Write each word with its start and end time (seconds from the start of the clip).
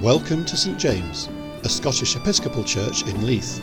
Welcome 0.00 0.44
to 0.44 0.56
St 0.56 0.78
James, 0.78 1.30
a 1.62 1.68
Scottish 1.68 2.14
Episcopal 2.14 2.62
church 2.62 3.06
in 3.06 3.26
Leith. 3.26 3.62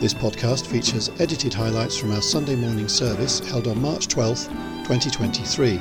This 0.00 0.12
podcast 0.12 0.66
features 0.66 1.10
edited 1.18 1.54
highlights 1.54 1.96
from 1.96 2.12
our 2.12 2.20
Sunday 2.20 2.54
morning 2.54 2.88
service 2.88 3.38
held 3.38 3.66
on 3.66 3.80
March 3.80 4.06
12th, 4.08 4.48
2023. 4.86 5.80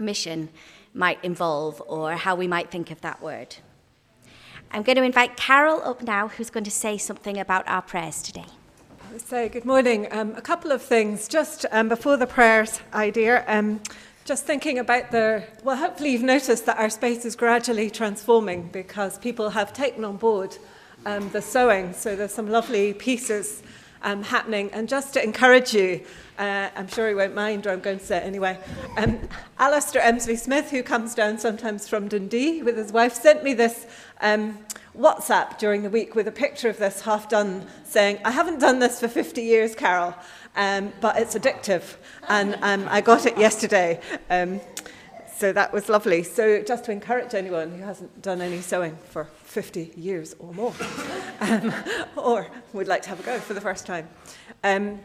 mission 0.00 0.50
might 0.94 1.22
involve 1.24 1.82
or 1.88 2.12
how 2.12 2.36
we 2.36 2.46
might 2.46 2.70
think 2.70 2.92
of 2.92 3.00
that 3.00 3.20
word. 3.20 3.56
I'm 4.70 4.84
going 4.84 4.94
to 4.94 5.02
invite 5.02 5.36
Carol 5.36 5.82
up 5.82 6.04
now, 6.04 6.28
who's 6.28 6.50
going 6.50 6.62
to 6.62 6.70
say 6.70 6.98
something 6.98 7.36
about 7.36 7.66
our 7.66 7.82
prayers 7.82 8.22
today. 8.22 8.46
So, 9.16 9.48
good 9.48 9.64
morning. 9.64 10.06
Um, 10.10 10.34
a 10.36 10.42
couple 10.42 10.70
of 10.70 10.82
things. 10.82 11.28
Just 11.28 11.64
um, 11.72 11.88
before 11.88 12.18
the 12.18 12.26
prayers 12.26 12.80
idea, 12.92 13.42
um, 13.48 13.80
just 14.26 14.44
thinking 14.44 14.78
about 14.78 15.10
the. 15.10 15.44
Well, 15.64 15.76
hopefully, 15.76 16.10
you've 16.10 16.22
noticed 16.22 16.66
that 16.66 16.78
our 16.78 16.90
space 16.90 17.24
is 17.24 17.34
gradually 17.34 17.88
transforming 17.88 18.68
because 18.68 19.18
people 19.18 19.50
have 19.50 19.72
taken 19.72 20.04
on 20.04 20.18
board 20.18 20.58
um, 21.06 21.30
the 21.30 21.40
sewing. 21.40 21.94
So, 21.94 22.16
there's 22.16 22.34
some 22.34 22.50
lovely 22.50 22.92
pieces 22.92 23.62
um, 24.02 24.22
happening. 24.22 24.70
And 24.72 24.88
just 24.88 25.14
to 25.14 25.24
encourage 25.24 25.72
you, 25.72 26.04
uh, 26.38 26.68
I'm 26.76 26.88
sure 26.88 27.08
he 27.08 27.14
won't 27.14 27.34
mind, 27.34 27.66
or 27.66 27.70
I'm 27.70 27.80
going 27.80 27.98
to 27.98 28.04
say 28.04 28.18
it 28.18 28.24
anyway. 28.24 28.58
Um, 28.98 29.18
Alistair 29.58 30.02
Emsley 30.02 30.38
Smith, 30.38 30.70
who 30.70 30.82
comes 30.82 31.14
down 31.14 31.38
sometimes 31.38 31.88
from 31.88 32.08
Dundee 32.08 32.62
with 32.62 32.76
his 32.76 32.92
wife, 32.92 33.14
sent 33.14 33.42
me 33.42 33.54
this 33.54 33.86
um, 34.20 34.58
WhatsApp 34.98 35.58
during 35.58 35.82
the 35.82 35.90
week 35.90 36.16
with 36.16 36.26
a 36.26 36.32
picture 36.32 36.68
of 36.68 36.78
this 36.78 37.02
half 37.02 37.28
done, 37.28 37.66
saying, 37.84 38.18
I 38.24 38.32
haven't 38.32 38.58
done 38.58 38.80
this 38.80 38.98
for 38.98 39.06
50 39.06 39.40
years, 39.40 39.76
Carol, 39.76 40.14
um, 40.56 40.92
but 41.00 41.16
it's 41.18 41.36
addictive. 41.36 41.96
And 42.28 42.58
um, 42.62 42.88
I 42.90 43.00
got 43.00 43.24
it 43.24 43.38
yesterday. 43.38 44.00
Um, 44.28 44.60
so 45.36 45.52
that 45.52 45.72
was 45.72 45.88
lovely. 45.88 46.24
So, 46.24 46.64
just 46.64 46.84
to 46.86 46.90
encourage 46.90 47.32
anyone 47.32 47.70
who 47.70 47.84
hasn't 47.84 48.22
done 48.22 48.40
any 48.40 48.60
sewing 48.60 48.96
for 48.96 49.26
50 49.44 49.92
years 49.96 50.34
or 50.40 50.52
more, 50.52 50.74
um, 51.40 51.72
or 52.16 52.48
would 52.72 52.88
like 52.88 53.02
to 53.02 53.10
have 53.10 53.20
a 53.20 53.22
go 53.22 53.38
for 53.38 53.54
the 53.54 53.60
first 53.60 53.86
time. 53.86 54.08
Um, 54.64 54.98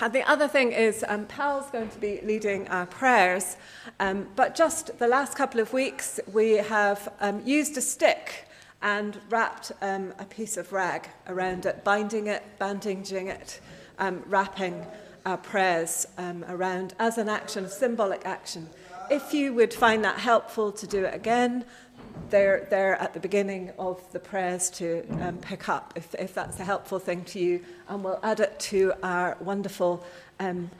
and 0.00 0.12
the 0.14 0.22
other 0.22 0.48
thing 0.48 0.72
is, 0.72 1.04
um, 1.06 1.26
Pal's 1.26 1.70
going 1.70 1.90
to 1.90 1.98
be 1.98 2.20
leading 2.22 2.66
our 2.68 2.86
prayers, 2.86 3.58
um, 4.00 4.28
but 4.36 4.54
just 4.54 4.98
the 4.98 5.08
last 5.08 5.36
couple 5.36 5.60
of 5.60 5.74
weeks, 5.74 6.18
we 6.32 6.52
have 6.52 7.12
um, 7.20 7.42
used 7.44 7.76
a 7.76 7.82
stick 7.82 8.47
and 8.82 9.20
wrapped 9.28 9.72
um, 9.82 10.14
a 10.18 10.24
piece 10.24 10.56
of 10.56 10.72
rag 10.72 11.08
around 11.26 11.66
it, 11.66 11.84
binding 11.84 12.26
it, 12.28 12.42
bandaging 12.58 13.28
it, 13.28 13.60
um, 13.98 14.22
wrapping 14.26 14.86
our 15.26 15.36
prayers 15.36 16.06
um, 16.16 16.44
around 16.48 16.94
as 16.98 17.18
an 17.18 17.28
action, 17.28 17.64
a 17.64 17.68
symbolic 17.68 18.24
action. 18.24 18.68
If 19.10 19.34
you 19.34 19.52
would 19.54 19.74
find 19.74 20.04
that 20.04 20.18
helpful 20.18 20.70
to 20.72 20.86
do 20.86 21.04
it 21.04 21.14
again, 21.14 21.64
they're, 22.30 22.66
they're 22.70 22.96
at 23.00 23.14
the 23.14 23.20
beginning 23.20 23.72
of 23.78 24.00
the 24.12 24.20
prayers 24.20 24.70
to 24.70 25.04
um, 25.20 25.38
pick 25.38 25.68
up, 25.68 25.92
if, 25.96 26.14
if 26.14 26.34
that's 26.34 26.60
a 26.60 26.64
helpful 26.64 26.98
thing 26.98 27.24
to 27.24 27.38
you. 27.38 27.64
And 27.88 28.04
we'll 28.04 28.20
add 28.22 28.40
it 28.40 28.58
to 28.60 28.92
our 29.02 29.36
wonderful 29.40 30.04
um, 30.38 30.70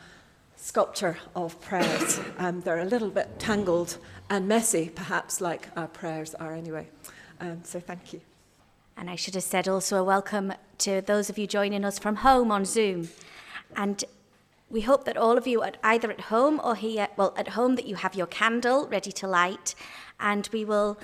sculpture 0.56 1.18
of 1.34 1.60
prayers. 1.60 2.20
Um, 2.38 2.60
they're 2.60 2.80
a 2.80 2.84
little 2.84 3.10
bit 3.10 3.38
tangled 3.38 3.98
and 4.28 4.46
messy, 4.46 4.90
perhaps 4.94 5.40
like 5.40 5.68
our 5.76 5.88
prayers 5.88 6.34
are 6.34 6.54
anyway. 6.54 6.88
Um, 7.40 7.60
so 7.64 7.80
thank 7.80 8.12
you. 8.12 8.20
And 8.96 9.08
I 9.08 9.16
should 9.16 9.34
have 9.34 9.44
said 9.44 9.68
also 9.68 9.96
a 9.98 10.04
welcome 10.04 10.52
to 10.78 11.00
those 11.00 11.30
of 11.30 11.38
you 11.38 11.46
joining 11.46 11.84
us 11.84 11.98
from 11.98 12.16
home 12.16 12.50
on 12.50 12.64
Zoom. 12.64 13.08
And 13.76 14.04
we 14.70 14.80
hope 14.82 15.04
that 15.04 15.16
all 15.16 15.38
of 15.38 15.46
you, 15.46 15.62
are 15.62 15.72
either 15.82 16.10
at 16.10 16.22
home 16.22 16.60
or 16.62 16.74
here, 16.74 17.08
well, 17.16 17.32
at 17.36 17.48
home, 17.48 17.76
that 17.76 17.86
you 17.86 17.94
have 17.94 18.14
your 18.14 18.26
candle 18.26 18.88
ready 18.88 19.12
to 19.12 19.26
light. 19.26 19.74
And 20.18 20.48
we 20.52 20.64
will 20.64 20.98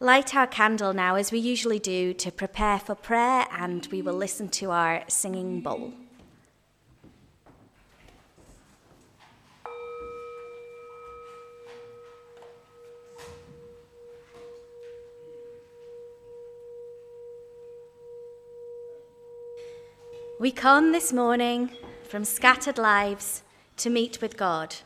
light 0.00 0.34
our 0.34 0.46
candle 0.46 0.92
now, 0.92 1.14
as 1.14 1.32
we 1.32 1.38
usually 1.38 1.78
do, 1.78 2.12
to 2.14 2.30
prepare 2.30 2.78
for 2.78 2.94
prayer, 2.94 3.46
and 3.50 3.86
we 3.90 4.02
will 4.02 4.14
listen 4.14 4.48
to 4.48 4.70
our 4.70 5.04
singing 5.08 5.60
bowl. 5.60 5.94
We 20.46 20.52
come 20.52 20.92
this 20.92 21.12
morning 21.12 21.70
from 22.08 22.24
scattered 22.24 22.78
lives 22.78 23.42
to 23.78 23.90
meet 23.90 24.22
with 24.22 24.36
God. 24.36 24.76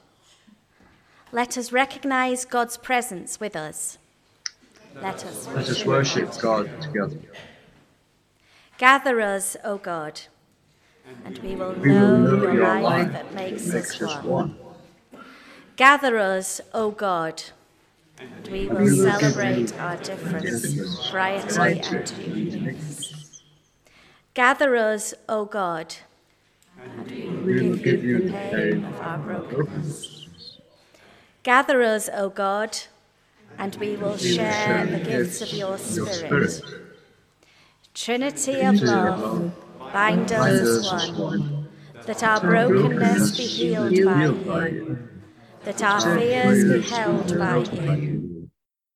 Let 1.32 1.58
us 1.58 1.70
recognize 1.70 2.46
God's 2.46 2.78
presence 2.78 3.38
with 3.38 3.54
us. 3.54 3.98
Let 4.94 5.22
us, 5.26 5.46
Let 5.48 5.68
us 5.68 5.84
worship 5.84 6.30
God 6.40 6.70
together. 6.80 7.18
Gather 8.78 9.20
us, 9.20 9.58
O 9.62 9.76
God, 9.76 10.22
and 11.26 11.36
we 11.40 11.54
will 11.56 11.74
we 11.74 11.90
know, 11.90 12.22
will 12.22 12.38
know 12.38 12.52
your 12.52 12.80
life, 12.80 13.12
that 13.12 13.34
makes, 13.34 13.66
makes 13.66 14.00
us, 14.00 14.24
one. 14.24 14.56
one. 15.12 15.24
Gather 15.76 16.16
us, 16.16 16.62
O 16.72 16.90
God, 16.90 17.42
and 18.18 18.48
we 18.48 18.66
will, 18.66 18.78
we 18.78 18.98
will 18.98 19.20
celebrate 19.20 19.78
our 19.78 19.98
difference, 19.98 21.10
variety, 21.10 21.82
and 21.82 22.10
uniqueness. 22.34 23.19
Gather 24.40 24.74
us, 24.74 25.12
O 25.28 25.44
God, 25.44 25.96
and 26.82 27.44
we 27.44 27.60
will 27.60 27.76
give 27.76 28.02
you 28.02 28.20
the 28.20 28.32
pain 28.32 28.86
of 28.86 28.98
our 29.02 29.18
brokenness. 29.18 30.28
Gather 31.42 31.82
us, 31.82 32.08
O 32.14 32.30
God, 32.30 32.78
and 33.58 33.76
we 33.76 33.96
will 33.96 34.16
share 34.16 34.86
the 34.86 35.00
gifts 35.00 35.42
of 35.42 35.52
your 35.52 35.76
Spirit. 35.76 36.62
Trinity 37.92 38.62
of 38.62 38.80
love, 38.80 39.52
bind 39.92 40.32
us 40.32 40.88
as 40.88 41.18
one, 41.18 41.68
that 42.06 42.22
our 42.22 42.40
brokenness 42.40 43.36
be 43.36 43.42
healed 43.44 44.06
by 44.06 44.68
you, 44.68 45.08
that 45.64 45.82
our 45.82 46.18
fears 46.18 46.64
be 46.64 46.88
held 46.88 47.38
by 47.38 47.58
you, 47.96 48.48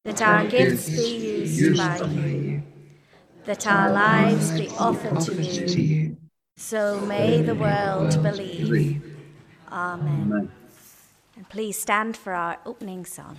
that 0.05 0.23
our 0.23 0.47
gifts 0.47 0.89
be 0.89 1.45
used 1.45 1.77
by 1.77 1.99
you 1.99 2.54
that 3.45 3.67
our 3.67 3.91
lives 3.93 4.53
be 4.53 4.69
offered 4.79 5.21
to 5.21 5.43
you. 5.81 6.17
So 6.57 7.01
may 7.01 7.43
the 7.43 7.55
world 7.55 8.23
believe. 8.23 9.03
Amen. 9.71 10.51
And 11.37 11.49
please 11.49 11.79
stand 11.79 12.17
for 12.17 12.33
our 12.33 12.59
opening 12.65 13.05
song. 13.05 13.39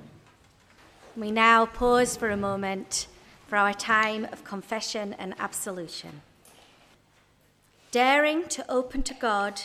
We 1.17 1.29
now 1.29 1.65
pause 1.65 2.15
for 2.15 2.29
a 2.29 2.37
moment 2.37 3.07
for 3.47 3.57
our 3.57 3.73
time 3.73 4.25
of 4.31 4.45
confession 4.45 5.13
and 5.19 5.35
absolution. 5.37 6.21
Daring 7.91 8.47
to 8.47 8.63
open 8.71 9.03
to 9.03 9.13
God, 9.13 9.61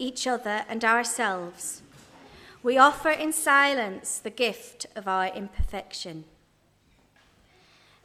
each 0.00 0.26
other, 0.26 0.64
and 0.68 0.84
ourselves, 0.84 1.82
we 2.64 2.76
offer 2.76 3.10
in 3.10 3.32
silence 3.32 4.18
the 4.18 4.30
gift 4.30 4.86
of 4.96 5.06
our 5.06 5.28
imperfection. 5.28 6.24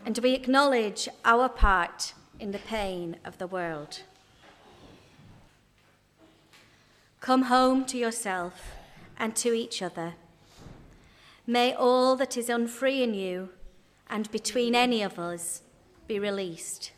And 0.05 0.19
we 0.19 0.33
acknowledge 0.33 1.09
our 1.25 1.49
part 1.49 2.13
in 2.39 2.51
the 2.51 2.59
pain 2.59 3.15
of 3.25 3.39
the 3.39 3.47
world. 3.47 4.03
Come 7.19 7.43
home 7.43 7.83
to 7.85 7.97
yourself 7.97 8.73
and 9.17 9.35
to 9.37 9.53
each 9.53 9.81
other. 9.81 10.13
May 11.49 11.73
all 11.73 12.15
that 12.17 12.37
is 12.37 12.47
unfree 12.47 13.01
in 13.01 13.15
you 13.15 13.49
and 14.07 14.29
between 14.29 14.75
any 14.75 15.01
of 15.01 15.17
us 15.17 15.63
be 16.05 16.19
released. 16.19 16.91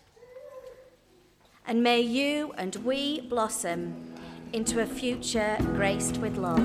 And 1.66 1.82
may 1.82 2.02
you 2.02 2.54
and 2.58 2.76
we 2.84 3.22
blossom 3.22 4.14
into 4.52 4.82
a 4.82 4.86
future 4.86 5.56
graced 5.74 6.18
with 6.18 6.36
love. 6.36 6.60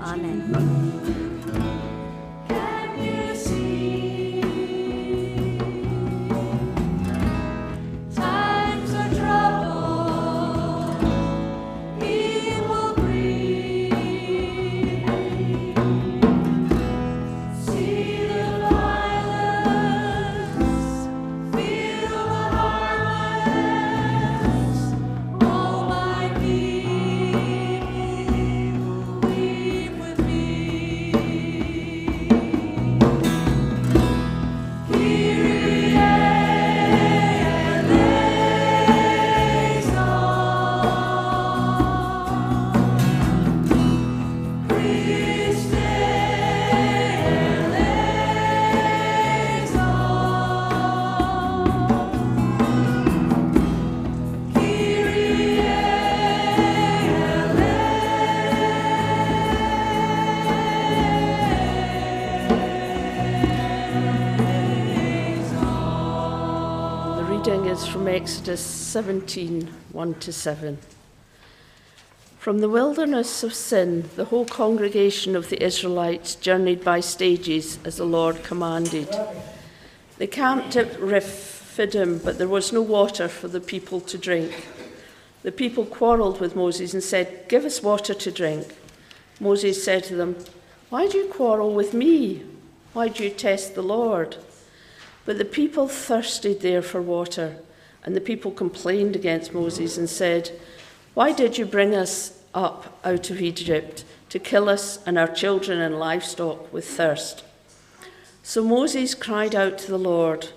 Amen. 0.00 0.92
Exodus 68.12 68.60
17 68.60 69.72
1 69.90 70.14
to 70.16 70.32
7. 70.34 70.76
From 72.38 72.58
the 72.58 72.68
wilderness 72.68 73.42
of 73.42 73.54
Sin, 73.54 74.10
the 74.16 74.26
whole 74.26 74.44
congregation 74.44 75.34
of 75.34 75.48
the 75.48 75.64
Israelites 75.64 76.34
journeyed 76.34 76.84
by 76.84 77.00
stages 77.00 77.78
as 77.86 77.96
the 77.96 78.04
Lord 78.04 78.44
commanded. 78.44 79.08
They 80.18 80.26
camped 80.26 80.76
at 80.76 81.00
Rephidim, 81.00 82.18
but 82.18 82.36
there 82.36 82.48
was 82.48 82.70
no 82.70 82.82
water 82.82 83.28
for 83.28 83.48
the 83.48 83.60
people 83.60 84.02
to 84.02 84.18
drink. 84.18 84.66
The 85.42 85.50
people 85.50 85.86
quarreled 85.86 86.38
with 86.38 86.54
Moses 86.54 86.92
and 86.92 87.02
said, 87.02 87.48
Give 87.48 87.64
us 87.64 87.82
water 87.82 88.12
to 88.12 88.30
drink. 88.30 88.74
Moses 89.40 89.82
said 89.82 90.04
to 90.04 90.16
them, 90.16 90.36
Why 90.90 91.08
do 91.08 91.16
you 91.16 91.28
quarrel 91.28 91.72
with 91.72 91.94
me? 91.94 92.42
Why 92.92 93.08
do 93.08 93.24
you 93.24 93.30
test 93.30 93.74
the 93.74 93.82
Lord? 93.82 94.36
But 95.24 95.38
the 95.38 95.46
people 95.46 95.88
thirsted 95.88 96.60
there 96.60 96.82
for 96.82 97.00
water, 97.00 97.56
and 98.04 98.16
the 98.16 98.20
people 98.20 98.50
complained 98.50 99.14
against 99.14 99.54
Moses 99.54 99.96
and 99.96 100.08
said, 100.08 100.50
Why 101.14 101.32
did 101.32 101.58
you 101.58 101.66
bring 101.66 101.94
us 101.94 102.40
up 102.54 102.98
out 103.04 103.30
of 103.30 103.40
Egypt 103.40 104.04
to 104.30 104.38
kill 104.38 104.68
us 104.68 105.02
and 105.06 105.18
our 105.18 105.28
children 105.28 105.80
and 105.80 105.98
livestock 105.98 106.72
with 106.72 106.88
thirst? 106.88 107.44
So 108.42 108.64
Moses 108.64 109.14
cried 109.14 109.54
out 109.54 109.78
to 109.78 109.90
the 109.90 109.98
Lord, 109.98 110.48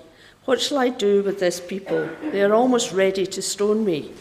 What 0.46 0.60
shall 0.60 0.80
I 0.80 0.90
do 0.90 1.22
with 1.22 1.40
this 1.40 1.60
people? 1.60 2.10
They 2.32 2.42
are 2.42 2.54
almost 2.54 2.92
ready 2.92 3.26
to 3.28 3.42
stone 3.42 3.86
me. 3.86 4.12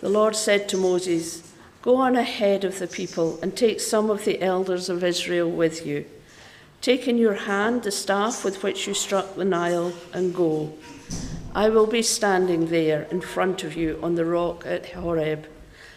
The 0.00 0.08
Lord 0.08 0.34
said 0.34 0.68
to 0.70 0.76
Moses, 0.76 1.48
Go 1.80 1.96
on 1.96 2.16
ahead 2.16 2.64
of 2.64 2.78
the 2.78 2.86
people 2.86 3.38
and 3.42 3.56
take 3.56 3.80
some 3.80 4.10
of 4.10 4.24
the 4.24 4.40
elders 4.42 4.88
of 4.88 5.04
Israel 5.04 5.50
with 5.50 5.86
you. 5.86 6.04
Take 6.80 7.06
in 7.06 7.18
your 7.18 7.34
hand 7.34 7.84
the 7.84 7.92
staff 7.92 8.44
with 8.44 8.64
which 8.64 8.88
you 8.88 8.94
struck 8.94 9.36
the 9.36 9.44
Nile 9.44 9.92
and 10.12 10.34
go. 10.34 10.72
I 11.54 11.68
will 11.68 11.86
be 11.86 12.02
standing 12.02 12.66
there 12.66 13.02
in 13.10 13.20
front 13.20 13.62
of 13.62 13.76
you 13.76 13.98
on 14.02 14.14
the 14.14 14.24
rock 14.24 14.64
at 14.66 14.92
Horeb. 14.92 15.46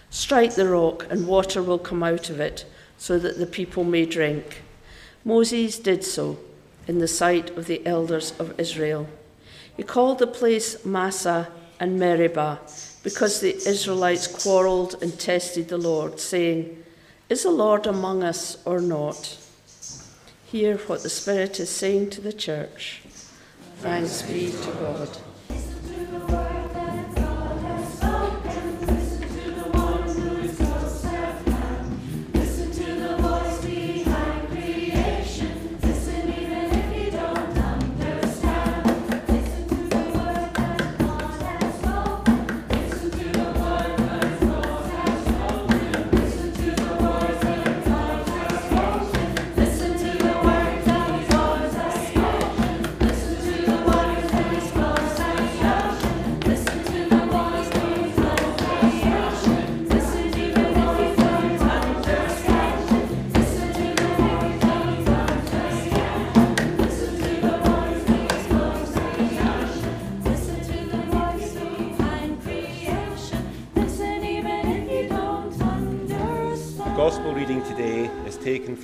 Strike 0.09 0.55
the 0.55 0.67
rock, 0.67 1.07
and 1.09 1.27
water 1.27 1.63
will 1.63 1.79
come 1.79 2.03
out 2.03 2.29
of 2.29 2.39
it, 2.39 2.65
so 2.97 3.17
that 3.19 3.37
the 3.37 3.45
people 3.45 3.83
may 3.83 4.05
drink. 4.05 4.63
Moses 5.23 5.79
did 5.79 6.03
so 6.03 6.37
in 6.87 6.99
the 6.99 7.07
sight 7.07 7.49
of 7.57 7.67
the 7.67 7.85
elders 7.85 8.33
of 8.39 8.59
Israel. 8.59 9.07
He 9.75 9.83
called 9.83 10.19
the 10.19 10.27
place 10.27 10.85
Massah 10.85 11.49
and 11.79 11.99
Meribah 11.99 12.59
because 13.03 13.39
the 13.39 13.55
Israelites 13.55 14.27
quarreled 14.27 15.01
and 15.01 15.19
tested 15.19 15.67
the 15.67 15.77
Lord, 15.77 16.19
saying, 16.19 16.83
Is 17.29 17.43
the 17.43 17.51
Lord 17.51 17.85
among 17.85 18.23
us 18.23 18.57
or 18.65 18.81
not? 18.81 19.37
Hear 20.45 20.77
what 20.77 21.03
the 21.03 21.09
Spirit 21.09 21.59
is 21.59 21.69
saying 21.69 22.11
to 22.11 22.21
the 22.21 22.33
church. 22.33 23.04
Thanks 23.77 24.21
be 24.23 24.51
to 24.51 24.71
God. 24.79 25.24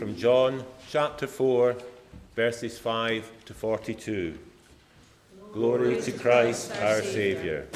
From 0.01 0.15
John 0.15 0.65
chapter 0.89 1.27
4, 1.27 1.75
verses 2.35 2.79
5 2.79 3.31
to 3.45 3.53
42. 3.53 4.35
Glory 5.53 6.01
to 6.01 6.11
Christ 6.11 6.71
our 6.81 7.03
Saviour. 7.03 7.67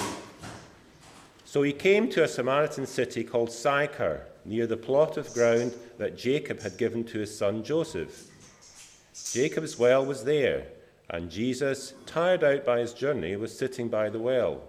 So 1.45 1.61
he 1.61 1.71
came 1.71 2.09
to 2.09 2.23
a 2.23 2.27
Samaritan 2.27 2.87
city 2.87 3.23
called 3.23 3.51
Sychar, 3.51 4.25
near 4.43 4.65
the 4.65 4.75
plot 4.75 5.17
of 5.17 5.31
ground 5.35 5.75
that 5.99 6.17
Jacob 6.17 6.61
had 6.61 6.79
given 6.79 7.03
to 7.03 7.19
his 7.19 7.37
son 7.37 7.63
Joseph. 7.63 8.25
Jacob's 9.31 9.77
well 9.77 10.03
was 10.03 10.23
there, 10.23 10.65
and 11.11 11.29
Jesus, 11.29 11.93
tired 12.07 12.43
out 12.43 12.65
by 12.65 12.79
his 12.79 12.95
journey, 12.95 13.35
was 13.35 13.55
sitting 13.55 13.87
by 13.87 14.09
the 14.09 14.17
well. 14.17 14.63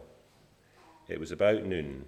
It 1.08 1.18
was 1.18 1.32
about 1.32 1.64
noon. 1.64 2.04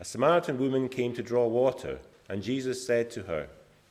A 0.00 0.04
Samaritan 0.04 0.58
woman 0.58 0.88
came 0.88 1.14
to 1.14 1.22
draw 1.22 1.46
water, 1.46 2.00
and 2.28 2.42
Jesus 2.42 2.84
said 2.84 3.08
to 3.12 3.22
her, 3.22 3.46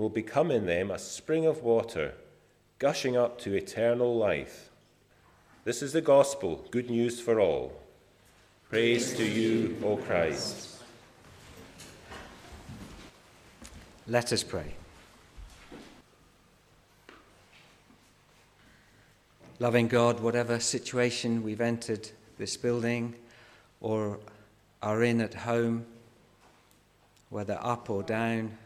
will 0.00 0.08
become 0.08 0.50
in 0.50 0.64
them 0.64 0.90
a 0.90 0.98
spring 0.98 1.44
of 1.44 1.62
water, 1.62 2.14
gushing 2.78 3.18
up 3.18 3.38
to 3.38 3.52
eternal 3.52 4.16
life. 4.16 4.70
This 5.64 5.82
is 5.82 5.92
the 5.92 6.00
gospel, 6.00 6.64
good 6.70 6.88
news 6.88 7.20
for 7.20 7.38
all. 7.38 7.78
Praise 8.70 9.12
to 9.18 9.24
you, 9.24 9.76
O 9.84 9.98
Christ. 9.98 10.82
Let 14.06 14.32
us 14.32 14.42
pray. 14.42 14.72
Loving 19.58 19.86
God, 19.86 20.20
whatever 20.20 20.60
situation 20.60 21.42
we've 21.42 21.60
entered 21.60 22.08
this 22.38 22.56
building 22.56 23.16
or 23.82 24.18
are 24.82 25.02
in 25.04 25.20
at 25.20 25.34
home, 25.34 25.84
whether 27.28 27.58
up 27.60 27.90
or 27.90 28.02
down, 28.02 28.56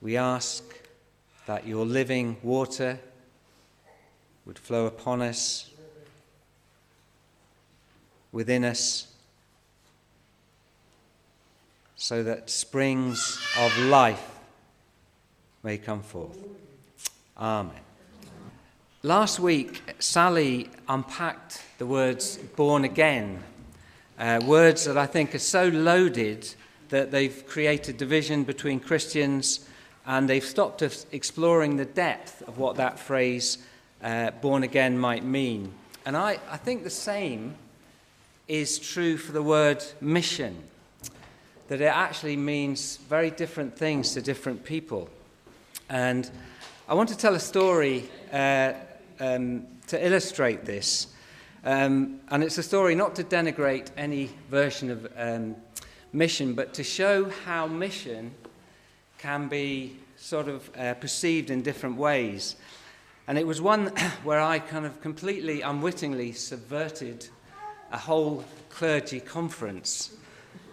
we 0.00 0.16
ask 0.16 0.64
that 1.46 1.66
your 1.66 1.84
living 1.84 2.36
water 2.42 2.98
would 4.46 4.58
flow 4.58 4.86
upon 4.86 5.22
us, 5.22 5.70
within 8.32 8.64
us, 8.64 9.12
so 11.96 12.22
that 12.22 12.48
springs 12.48 13.40
of 13.58 13.76
life 13.78 14.38
may 15.62 15.76
come 15.76 16.02
forth. 16.02 16.38
Amen. 17.36 17.72
Last 19.02 19.40
week, 19.40 19.82
Sally 19.98 20.70
unpacked 20.88 21.62
the 21.78 21.86
words 21.86 22.36
born 22.36 22.84
again, 22.84 23.42
uh, 24.18 24.40
words 24.44 24.84
that 24.84 24.96
I 24.96 25.06
think 25.06 25.34
are 25.34 25.40
so 25.40 25.68
loaded 25.68 26.54
that 26.88 27.10
they've 27.10 27.46
created 27.46 27.96
division 27.96 28.44
between 28.44 28.80
Christians 28.80 29.68
and 30.08 30.26
they've 30.26 30.42
stopped 30.42 30.80
us 30.82 31.04
exploring 31.12 31.76
the 31.76 31.84
depth 31.84 32.42
of 32.48 32.56
what 32.56 32.76
that 32.76 32.98
phrase 32.98 33.58
uh, 34.02 34.30
born 34.40 34.62
again 34.62 34.98
might 34.98 35.22
mean. 35.22 35.70
And 36.06 36.16
I, 36.16 36.38
I 36.50 36.56
think 36.56 36.82
the 36.82 36.90
same 36.90 37.54
is 38.48 38.78
true 38.78 39.18
for 39.18 39.32
the 39.32 39.42
word 39.42 39.84
mission, 40.00 40.56
that 41.68 41.82
it 41.82 41.92
actually 41.92 42.38
means 42.38 42.96
very 43.10 43.30
different 43.30 43.76
things 43.76 44.14
to 44.14 44.22
different 44.22 44.64
people. 44.64 45.10
And 45.90 46.30
I 46.88 46.94
want 46.94 47.10
to 47.10 47.16
tell 47.16 47.34
a 47.34 47.40
story 47.40 48.08
uh, 48.32 48.72
um, 49.20 49.66
to 49.88 50.02
illustrate 50.02 50.64
this. 50.64 51.08
Um, 51.64 52.20
and 52.28 52.42
it's 52.42 52.56
a 52.56 52.62
story 52.62 52.94
not 52.94 53.14
to 53.16 53.24
denigrate 53.24 53.88
any 53.98 54.30
version 54.50 54.90
of 54.90 55.06
um, 55.18 55.54
mission, 56.14 56.54
but 56.54 56.72
to 56.74 56.82
show 56.82 57.28
how 57.44 57.66
mission 57.66 58.32
can 59.18 59.48
be 59.48 59.96
sort 60.16 60.48
of 60.48 60.70
uh, 60.76 60.94
perceived 60.94 61.50
in 61.50 61.62
different 61.62 61.96
ways. 61.96 62.56
And 63.26 63.36
it 63.36 63.46
was 63.46 63.60
one 63.60 63.86
where 64.24 64.40
I 64.40 64.58
kind 64.58 64.86
of 64.86 65.00
completely 65.00 65.60
unwittingly 65.60 66.32
subverted 66.32 67.28
a 67.92 67.98
whole 67.98 68.44
clergy 68.70 69.20
conference. 69.20 70.16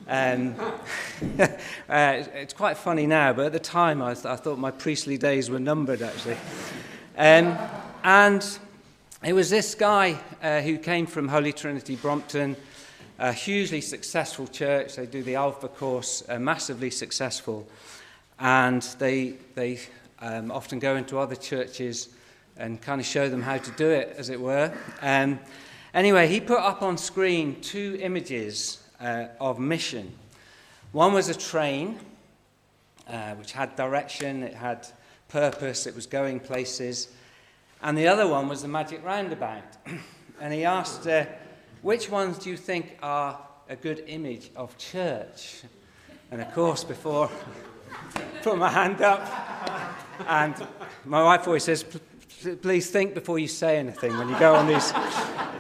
Um, 0.08 0.56
uh, 1.40 1.48
it's 1.90 2.54
quite 2.54 2.78
funny 2.78 3.08
now, 3.08 3.34
but 3.34 3.48
at 3.48 3.54
the 3.54 3.60
time 3.60 4.02
I, 4.02 4.14
th- 4.14 4.26
I 4.26 4.36
thought 4.36 4.60
my 4.60 4.72
priestly 4.72 5.18
days 5.18 5.50
were 5.50 5.60
numbered 5.60 6.02
actually. 6.02 6.38
Um, 7.18 7.58
and 8.04 8.60
it 9.24 9.34
was 9.34 9.50
this 9.50 9.74
guy 9.74 10.20
uh, 10.44 10.62
who 10.62 10.78
came 10.78 11.08
from 11.08 11.28
Holy 11.28 11.52
Trinity 11.52 11.96
Brompton, 11.96 12.56
a 13.18 13.34
hugely 13.34 13.82
successful 13.82 14.46
church. 14.46 14.98
They 14.98 15.08
do 15.08 15.24
the 15.24 15.36
Alpha 15.36 15.68
course, 15.68 16.24
uh, 16.30 16.38
massively 16.38 16.92
successful. 16.92 17.68
And 18.40 18.82
they, 19.00 19.36
they 19.56 19.80
um, 20.20 20.52
often 20.52 20.80
go 20.80 20.96
into 20.96 21.20
other 21.20 21.36
churches 21.36 22.10
and 22.58 22.82
kind 22.82 23.02
of 23.02 23.08
show 23.08 23.30
them 23.30 23.42
how 23.42 23.58
to 23.58 23.72
do 23.72 23.90
it, 23.90 24.16
as 24.18 24.30
it 24.30 24.40
were. 24.40 24.74
Um, 25.02 25.40
anyway, 25.94 26.28
he 26.28 26.40
put 26.40 26.60
up 26.60 26.82
on 26.82 26.98
screen 26.98 27.60
two 27.62 27.98
images 28.02 28.82
uh, 29.00 29.26
of 29.40 29.60
mission. 29.60 30.14
One 30.92 31.14
was 31.14 31.30
a 31.30 31.36
train, 31.36 32.00
uh, 33.10 33.34
which 33.36 33.52
had 33.52 33.76
direction, 33.76 34.44
it 34.44 34.54
had 34.54 34.88
purpose, 35.28 35.86
it 35.86 35.96
was 35.96 36.06
going 36.06 36.40
places. 36.40 37.10
And 37.82 37.98
the 37.98 38.08
other 38.08 38.28
one 38.28 38.48
was 38.48 38.62
the 38.62 38.68
magic 38.68 39.04
roundabout. 39.04 39.64
and 40.42 40.54
he 40.54 40.64
asked, 40.64 41.08
uh, 41.08 41.26
which 41.82 42.10
ones 42.10 42.38
do 42.40 42.50
you 42.50 42.58
think 42.58 42.98
are 43.04 43.40
a 43.70 43.76
good 43.76 44.04
image 44.08 44.50
of 44.56 44.78
church? 44.78 45.62
And 46.32 46.42
of 46.42 46.54
course, 46.54 46.84
before 46.84 47.30
put 48.42 48.58
my 48.58 48.70
hand 48.70 49.02
up, 49.02 49.28
and 50.28 50.56
my 51.06 51.24
wife 51.24 51.48
always 51.48 51.64
says, 51.64 51.86
please 52.62 52.90
think 52.90 53.14
before 53.14 53.40
you 53.40 53.48
say 53.48 53.78
anything 53.78 54.18
when 54.18 54.30
you 54.30 54.38
go 54.40 54.56
on 54.56 54.68
these, 54.68 54.92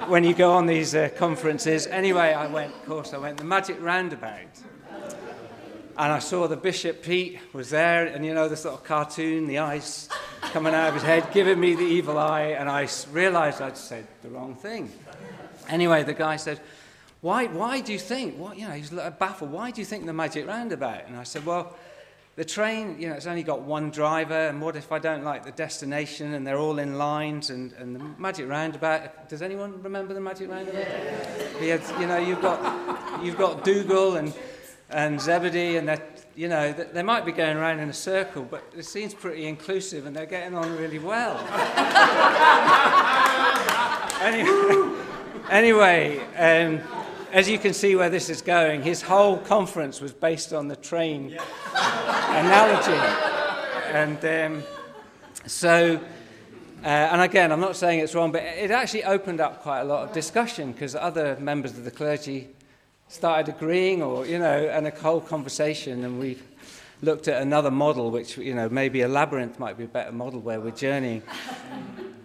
when 0.07 0.23
you 0.23 0.33
go 0.33 0.51
on 0.51 0.65
these 0.65 0.95
uh, 0.95 1.09
conferences. 1.17 1.87
Anyway, 1.87 2.33
I 2.33 2.47
went, 2.47 2.73
of 2.73 2.85
course, 2.85 3.13
I 3.13 3.17
went 3.17 3.37
the 3.37 3.43
magic 3.43 3.81
roundabout. 3.81 4.61
And 5.97 6.11
I 6.11 6.19
saw 6.19 6.45
the 6.47 6.57
Bishop 6.57 7.01
Pete 7.01 7.39
was 7.53 7.69
there, 7.69 8.07
and 8.07 8.25
you 8.25 8.33
know, 8.33 8.53
sort 8.53 8.75
of 8.75 8.83
cartoon, 8.83 9.47
the 9.47 9.59
eyes 9.59 10.09
coming 10.41 10.73
out 10.73 10.89
of 10.89 10.93
his 10.95 11.03
head, 11.03 11.31
giving 11.33 11.57
me 11.57 11.73
the 11.73 11.85
evil 11.85 12.17
eye, 12.17 12.55
and 12.59 12.69
I 12.69 12.89
realized 13.11 13.61
I'd 13.61 13.77
said 13.77 14.05
the 14.21 14.27
wrong 14.27 14.55
thing. 14.55 14.91
Anyway, 15.69 16.03
the 16.03 16.13
guy 16.13 16.35
said, 16.35 16.59
why, 17.21 17.45
why 17.45 17.79
do 17.79 17.93
you 17.93 17.99
think, 17.99 18.37
what, 18.37 18.57
you 18.57 18.67
know, 18.67 18.73
he's 18.73 18.89
baffled, 18.89 19.51
why 19.51 19.71
do 19.71 19.79
you 19.79 19.85
think 19.85 20.05
the 20.05 20.13
magic 20.13 20.45
roundabout? 20.45 21.07
And 21.07 21.15
I 21.15 21.23
said, 21.23 21.45
well, 21.45 21.77
the 22.35 22.43
train, 22.43 22.97
you 22.99 23.07
know, 23.07 23.15
it's 23.15 23.27
only 23.27 23.43
got 23.43 23.61
one 23.61 23.91
driver, 23.91 24.47
and 24.47 24.61
what 24.61 24.75
if 24.75 24.91
I 24.91 24.99
don't 24.99 25.23
like 25.23 25.45
the 25.45 25.53
destination 25.53 26.33
and 26.33 26.45
they're 26.45 26.57
all 26.57 26.79
in 26.79 26.97
lines 26.97 27.49
and, 27.49 27.71
and 27.73 27.95
the 27.95 28.03
magic 28.17 28.49
roundabout? 28.49 29.29
Does 29.29 29.41
anyone 29.41 29.81
remember 29.81 30.13
the 30.13 30.19
magic 30.19 30.51
roundabout? 30.51 30.85
He 31.61 31.69
had, 31.69 31.81
you 31.97 32.07
know, 32.07 32.17
you've 32.17 32.41
got, 32.41 33.23
you've 33.23 33.37
got 33.37 33.63
Dougal 33.63 34.17
and, 34.17 34.33
and 34.89 35.21
Zebedee, 35.21 35.77
and 35.77 35.87
they're, 35.87 36.05
you 36.35 36.49
know, 36.49 36.73
they 36.73 37.03
might 37.03 37.25
be 37.25 37.31
going 37.31 37.55
around 37.55 37.79
in 37.79 37.87
a 37.87 37.93
circle, 37.93 38.43
but 38.43 38.65
it 38.75 38.83
seems 38.83 39.13
pretty 39.13 39.45
inclusive 39.45 40.05
and 40.05 40.13
they're 40.13 40.25
getting 40.25 40.55
on 40.55 40.75
really 40.77 40.99
well. 40.99 41.37
anyway, 44.21 44.93
anyway 45.49 46.19
um, 46.35 46.81
as 47.31 47.49
you 47.49 47.57
can 47.59 47.73
see 47.73 47.95
where 47.95 48.09
this 48.09 48.29
is 48.29 48.41
going, 48.41 48.83
his 48.83 49.01
whole 49.01 49.37
conference 49.37 50.01
was 50.01 50.13
based 50.13 50.53
on 50.53 50.67
the 50.67 50.75
train 50.75 51.37
analogy. 51.73 52.99
And 53.91 54.25
um, 54.25 54.63
so, 55.45 55.99
uh, 56.83 56.87
and 56.87 57.21
again, 57.21 57.51
I'm 57.51 57.59
not 57.59 57.75
saying 57.75 57.99
it's 57.99 58.15
wrong, 58.15 58.31
but 58.31 58.43
it 58.43 58.71
actually 58.71 59.03
opened 59.03 59.41
up 59.41 59.61
quite 59.61 59.81
a 59.81 59.85
lot 59.85 60.07
of 60.07 60.13
discussion 60.13 60.71
because 60.71 60.95
other 60.95 61.37
members 61.39 61.71
of 61.77 61.85
the 61.85 61.91
clergy 61.91 62.49
started 63.07 63.53
agreeing, 63.53 64.01
or, 64.01 64.25
you 64.25 64.39
know, 64.39 64.67
and 64.67 64.87
a 64.87 64.91
whole 64.91 65.21
conversation. 65.21 66.03
And 66.03 66.19
we've 66.19 66.43
looked 67.01 67.27
at 67.27 67.41
another 67.41 67.71
model, 67.71 68.11
which, 68.11 68.37
you 68.37 68.55
know, 68.55 68.69
maybe 68.69 69.01
a 69.01 69.07
labyrinth 69.07 69.59
might 69.59 69.77
be 69.77 69.83
a 69.83 69.87
better 69.87 70.11
model 70.11 70.39
where 70.39 70.59
we're 70.59 70.71
journeying. 70.71 71.21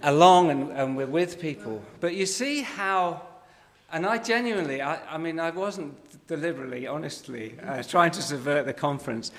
along 0.03 0.51
and, 0.51 0.71
and 0.73 0.97
we're 0.97 1.07
with 1.07 1.41
people. 1.41 1.83
But 2.01 2.15
you 2.15 2.27
see 2.27 2.63
how, 2.63 3.23
and 3.93 4.07
I 4.07 4.19
genuinely, 4.19 4.83
I, 4.83 5.15
I 5.15 5.19
mean, 5.19 5.41
I 5.41 5.51
wasn't 5.51 5.95
deliberately, 6.27 6.87
honestly, 6.87 7.55
uh, 7.67 7.83
trying 7.83 8.13
to 8.13 8.23
subvert 8.23 8.67
the 8.67 8.73
conference, 8.73 9.33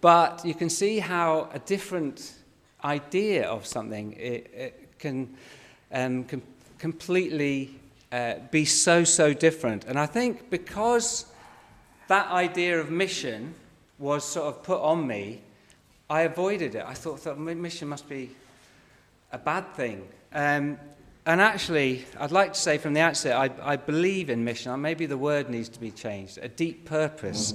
but 0.00 0.44
you 0.44 0.54
can 0.54 0.68
see 0.68 0.98
how 0.98 1.48
a 1.52 1.58
different 1.58 2.34
idea 2.84 3.46
of 3.46 3.64
something 3.66 4.12
it, 4.12 4.50
it 4.54 4.98
can, 4.98 5.34
um, 5.92 6.24
com- 6.24 6.42
completely 6.78 7.74
uh, 8.12 8.34
be 8.50 8.64
so, 8.64 9.04
so 9.04 9.32
different. 9.32 9.84
And 9.86 9.98
I 9.98 10.06
think 10.06 10.50
because 10.50 11.26
that 12.08 12.30
idea 12.30 12.78
of 12.78 12.90
mission 12.90 13.54
was 13.98 14.24
sort 14.24 14.46
of 14.46 14.62
put 14.62 14.80
on 14.80 15.06
me, 15.06 15.40
I 16.10 16.22
avoided 16.22 16.74
it. 16.74 16.84
I 16.86 16.94
thought 16.94 17.24
that 17.24 17.38
mission 17.38 17.88
must 17.88 18.08
be 18.08 18.30
a 19.32 19.38
bad 19.38 19.74
thing. 19.74 20.06
Um, 20.32 20.78
and 21.26 21.40
actually, 21.40 22.04
I'd 22.18 22.32
like 22.32 22.52
to 22.52 22.60
say 22.60 22.76
from 22.76 22.92
the 22.92 23.00
outset, 23.00 23.36
I, 23.36 23.72
I 23.72 23.76
believe 23.76 24.28
in 24.28 24.44
mission. 24.44 24.78
Maybe 24.80 25.06
the 25.06 25.16
word 25.16 25.48
needs 25.48 25.70
to 25.70 25.80
be 25.80 25.90
changed 25.90 26.38
a 26.38 26.48
deep 26.48 26.84
purpose. 26.84 27.54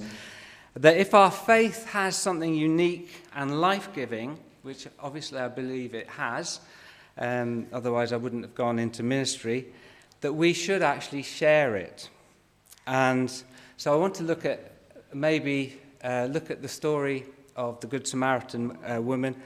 That 0.74 0.96
if 0.96 1.14
our 1.14 1.30
faith 1.30 1.86
has 1.86 2.16
something 2.16 2.54
unique 2.54 3.10
and 3.34 3.60
life 3.60 3.92
giving, 3.92 4.38
which 4.62 4.88
obviously 4.98 5.38
I 5.38 5.48
believe 5.48 5.94
it 5.94 6.08
has, 6.08 6.60
um, 7.16 7.66
otherwise 7.72 8.12
I 8.12 8.16
wouldn't 8.16 8.42
have 8.42 8.54
gone 8.54 8.78
into 8.78 9.02
ministry, 9.02 9.66
that 10.20 10.32
we 10.32 10.52
should 10.52 10.82
actually 10.82 11.22
share 11.22 11.76
it. 11.76 12.08
And 12.86 13.32
so 13.76 13.92
I 13.92 13.96
want 13.96 14.14
to 14.16 14.24
look 14.24 14.44
at 14.44 14.72
maybe 15.12 15.78
uh, 16.02 16.28
look 16.30 16.50
at 16.50 16.62
the 16.62 16.68
story 16.68 17.24
of 17.56 17.80
the 17.80 17.86
Good 17.86 18.06
Samaritan 18.06 18.76
uh, 18.84 19.00
woman 19.00 19.36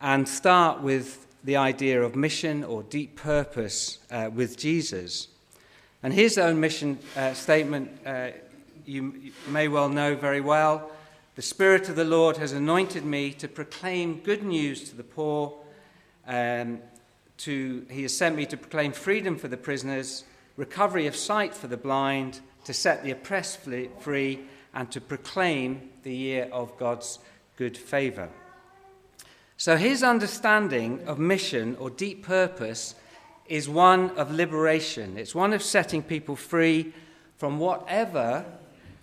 and 0.00 0.28
start 0.28 0.82
with 0.82 1.26
the 1.44 1.56
idea 1.56 2.02
of 2.02 2.16
mission 2.16 2.64
or 2.64 2.82
deep 2.82 3.16
purpose 3.16 3.98
uh, 4.10 4.30
with 4.32 4.56
Jesus. 4.56 5.28
And 6.02 6.12
his 6.12 6.38
own 6.38 6.58
mission 6.58 6.98
uh, 7.16 7.34
statement 7.34 7.90
uh, 8.04 8.30
you, 8.86 9.32
may 9.48 9.68
well 9.68 9.88
know 9.88 10.14
very 10.14 10.40
well. 10.40 10.90
The 11.36 11.42
Spirit 11.42 11.88
of 11.88 11.96
the 11.96 12.04
Lord 12.04 12.36
has 12.38 12.52
anointed 12.52 13.04
me 13.04 13.32
to 13.34 13.48
proclaim 13.48 14.20
good 14.20 14.42
news 14.42 14.88
to 14.90 14.96
the 14.96 15.04
poor. 15.04 15.54
Um, 16.26 16.80
to, 17.38 17.84
he 17.90 18.02
has 18.02 18.16
sent 18.16 18.36
me 18.36 18.46
to 18.46 18.56
proclaim 18.56 18.92
freedom 18.92 19.36
for 19.36 19.48
the 19.48 19.56
prisoners, 19.56 20.24
recovery 20.56 21.06
of 21.06 21.16
sight 21.16 21.54
for 21.54 21.66
the 21.66 21.76
blind, 21.76 22.40
to 22.64 22.72
set 22.72 23.02
the 23.02 23.10
oppressed 23.10 23.60
free, 24.00 24.40
and 24.72 24.90
to 24.90 25.00
proclaim 25.00 25.90
the 26.02 26.14
year 26.14 26.48
of 26.52 26.76
God's 26.78 27.18
good 27.56 27.76
favour. 27.76 28.30
So 29.64 29.78
his 29.78 30.02
understanding 30.02 31.00
of 31.06 31.18
mission 31.18 31.74
or 31.80 31.88
deep 31.88 32.22
purpose 32.22 32.96
is 33.46 33.66
one 33.66 34.10
of 34.10 34.30
liberation. 34.30 35.16
It's 35.16 35.34
one 35.34 35.54
of 35.54 35.62
setting 35.62 36.02
people 36.02 36.36
free 36.36 36.92
from 37.38 37.58
whatever 37.58 38.44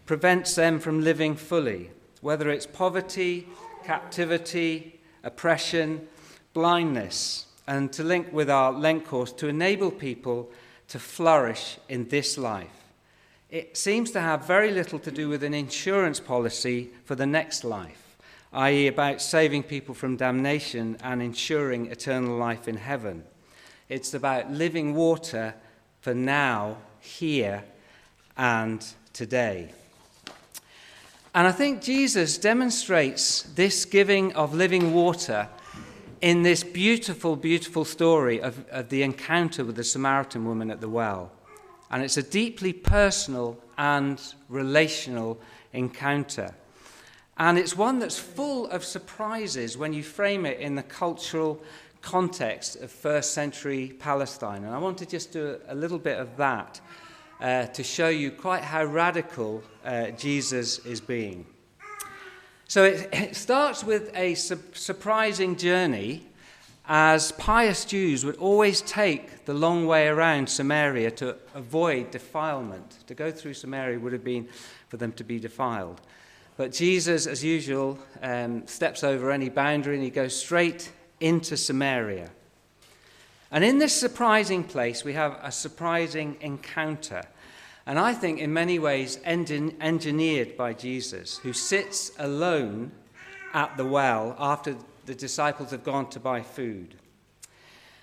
prevents 0.06 0.54
them 0.54 0.80
from 0.80 1.04
living 1.04 1.36
fully, 1.36 1.89
whether 2.21 2.52
it's 2.52 2.67
poverty, 2.67 3.47
captivity, 3.84 5.00
oppression, 5.24 6.08
blindness, 6.54 7.47
and 7.65 7.91
to 7.93 8.04
link 8.04 8.32
with 8.32 8.47
our 8.47 8.71
Lent 8.71 9.04
course 9.04 9.32
to 9.32 9.47
enable 9.47 9.89
people 9.89 10.52
to 10.89 11.00
flourish 11.00 11.80
in 11.89 12.08
this 12.10 12.38
life. 12.38 12.93
It 13.50 13.76
seems 13.76 14.12
to 14.12 14.21
have 14.21 14.45
very 14.45 14.69
little 14.69 15.00
to 15.00 15.10
do 15.10 15.28
with 15.28 15.43
an 15.43 15.56
insurance 15.56 16.19
policy 16.19 16.91
for 17.04 17.15
the 17.15 17.26
next 17.26 17.63
life, 17.63 18.11
i.e., 18.53 18.87
about 18.87 19.21
saving 19.21 19.63
people 19.63 19.95
from 19.95 20.17
damnation 20.17 20.97
and 21.03 21.21
ensuring 21.21 21.87
eternal 21.87 22.37
life 22.37 22.67
in 22.67 22.77
heaven. 22.77 23.23
It's 23.87 24.13
about 24.13 24.51
living 24.51 24.95
water 24.95 25.53
for 26.01 26.13
now, 26.13 26.77
here, 26.99 27.63
and 28.37 28.85
today. 29.13 29.71
And 31.33 31.47
I 31.47 31.51
think 31.51 31.81
Jesus 31.81 32.37
demonstrates 32.37 33.43
this 33.43 33.85
giving 33.85 34.33
of 34.33 34.53
living 34.53 34.93
water 34.93 35.47
in 36.21 36.43
this 36.43 36.63
beautiful, 36.63 37.35
beautiful 37.35 37.85
story 37.85 38.41
of, 38.41 38.67
of, 38.69 38.89
the 38.89 39.01
encounter 39.01 39.63
with 39.63 39.75
the 39.75 39.83
Samaritan 39.83 40.45
woman 40.45 40.69
at 40.69 40.81
the 40.81 40.89
well. 40.89 41.31
And 41.89 42.03
it's 42.03 42.17
a 42.17 42.23
deeply 42.23 42.73
personal 42.73 43.57
and 43.77 44.21
relational 44.49 45.39
encounter. 45.73 46.53
And 47.41 47.58
it's 47.58 47.75
one 47.75 47.97
that's 47.97 48.19
full 48.19 48.67
of 48.67 48.84
surprises 48.84 49.75
when 49.75 49.93
you 49.93 50.04
frame 50.04 50.45
it 50.45 50.60
in 50.60 50.75
the 50.75 50.84
cultural 50.84 51.60
context 52.04 52.75
of 52.75 52.91
first 52.91 53.34
century 53.34 53.95
Palestine. 53.97 54.63
And 54.63 54.75
I 54.75 54.77
want 54.77 54.99
to 54.99 55.08
just 55.08 55.32
do 55.32 55.60
a 55.67 55.73
little 55.73 55.97
bit 55.97 56.19
of 56.19 56.38
that 56.38 56.80
uh, 57.41 57.65
to 57.65 57.82
show 57.82 58.10
you 58.10 58.30
quite 58.30 58.62
how 58.62 58.84
radical 58.84 59.63
uh, 59.84 60.12
Jesus 60.12 60.86
is 60.86 61.01
being. 61.01 61.47
So 62.67 62.84
it, 62.84 63.10
it 63.12 63.36
starts 63.36 63.84
with 63.84 64.15
a 64.15 64.36
su- 64.36 64.60
surprising 64.73 65.56
journey, 65.56 66.27
as 66.86 67.32
pious 67.32 67.86
Jews 67.86 68.23
would 68.23 68.38
always 68.38 68.82
take 68.82 69.45
the 69.45 69.56
long 69.56 69.88
way 69.88 70.08
around 70.08 70.47
Samaria 70.47 71.10
to 71.12 71.38
avoid 71.56 72.12
defilement. 72.12 72.99
To 73.08 73.15
go 73.15 73.32
through 73.32 73.56
Samaria 73.56 73.97
would 73.97 74.13
have 74.13 74.23
been 74.23 74.47
for 74.89 74.97
them 74.97 75.12
to 75.13 75.23
be 75.23 75.39
defiled. 75.39 76.01
But 76.62 76.74
Jesus, 76.74 77.26
as 77.26 77.43
usual, 77.43 77.97
um, 78.21 78.67
steps 78.67 79.04
over 79.04 79.32
any 79.32 79.50
boundary 79.50 79.95
and 79.95 80.04
he 80.04 80.12
goes 80.12 80.36
straight 80.36 80.91
into 81.19 81.58
Samaria. 81.58 82.30
And 83.50 83.63
in 83.63 83.80
this 83.80 84.00
surprising 84.00 84.63
place, 84.63 85.04
we 85.04 85.13
have 85.13 85.39
a 85.41 85.52
surprising 85.52 86.38
encounter. 86.39 87.24
And 87.88 87.97
I 87.97 88.13
think, 88.13 88.38
in 88.38 88.54
many 88.54 88.78
ways, 88.78 89.17
engin- 89.26 89.74
engineered 89.82 90.56
by 90.56 90.74
Jesus, 90.74 91.39
who 91.39 91.52
sits 91.52 92.12
alone 92.19 92.91
at 93.56 93.76
the 93.76 93.86
well 93.86 94.36
after 94.38 94.76
the 95.08 95.15
disciples 95.15 95.71
have 95.71 95.84
gone 95.84 96.12
to 96.12 96.19
buy 96.19 96.43
food. 96.43 96.93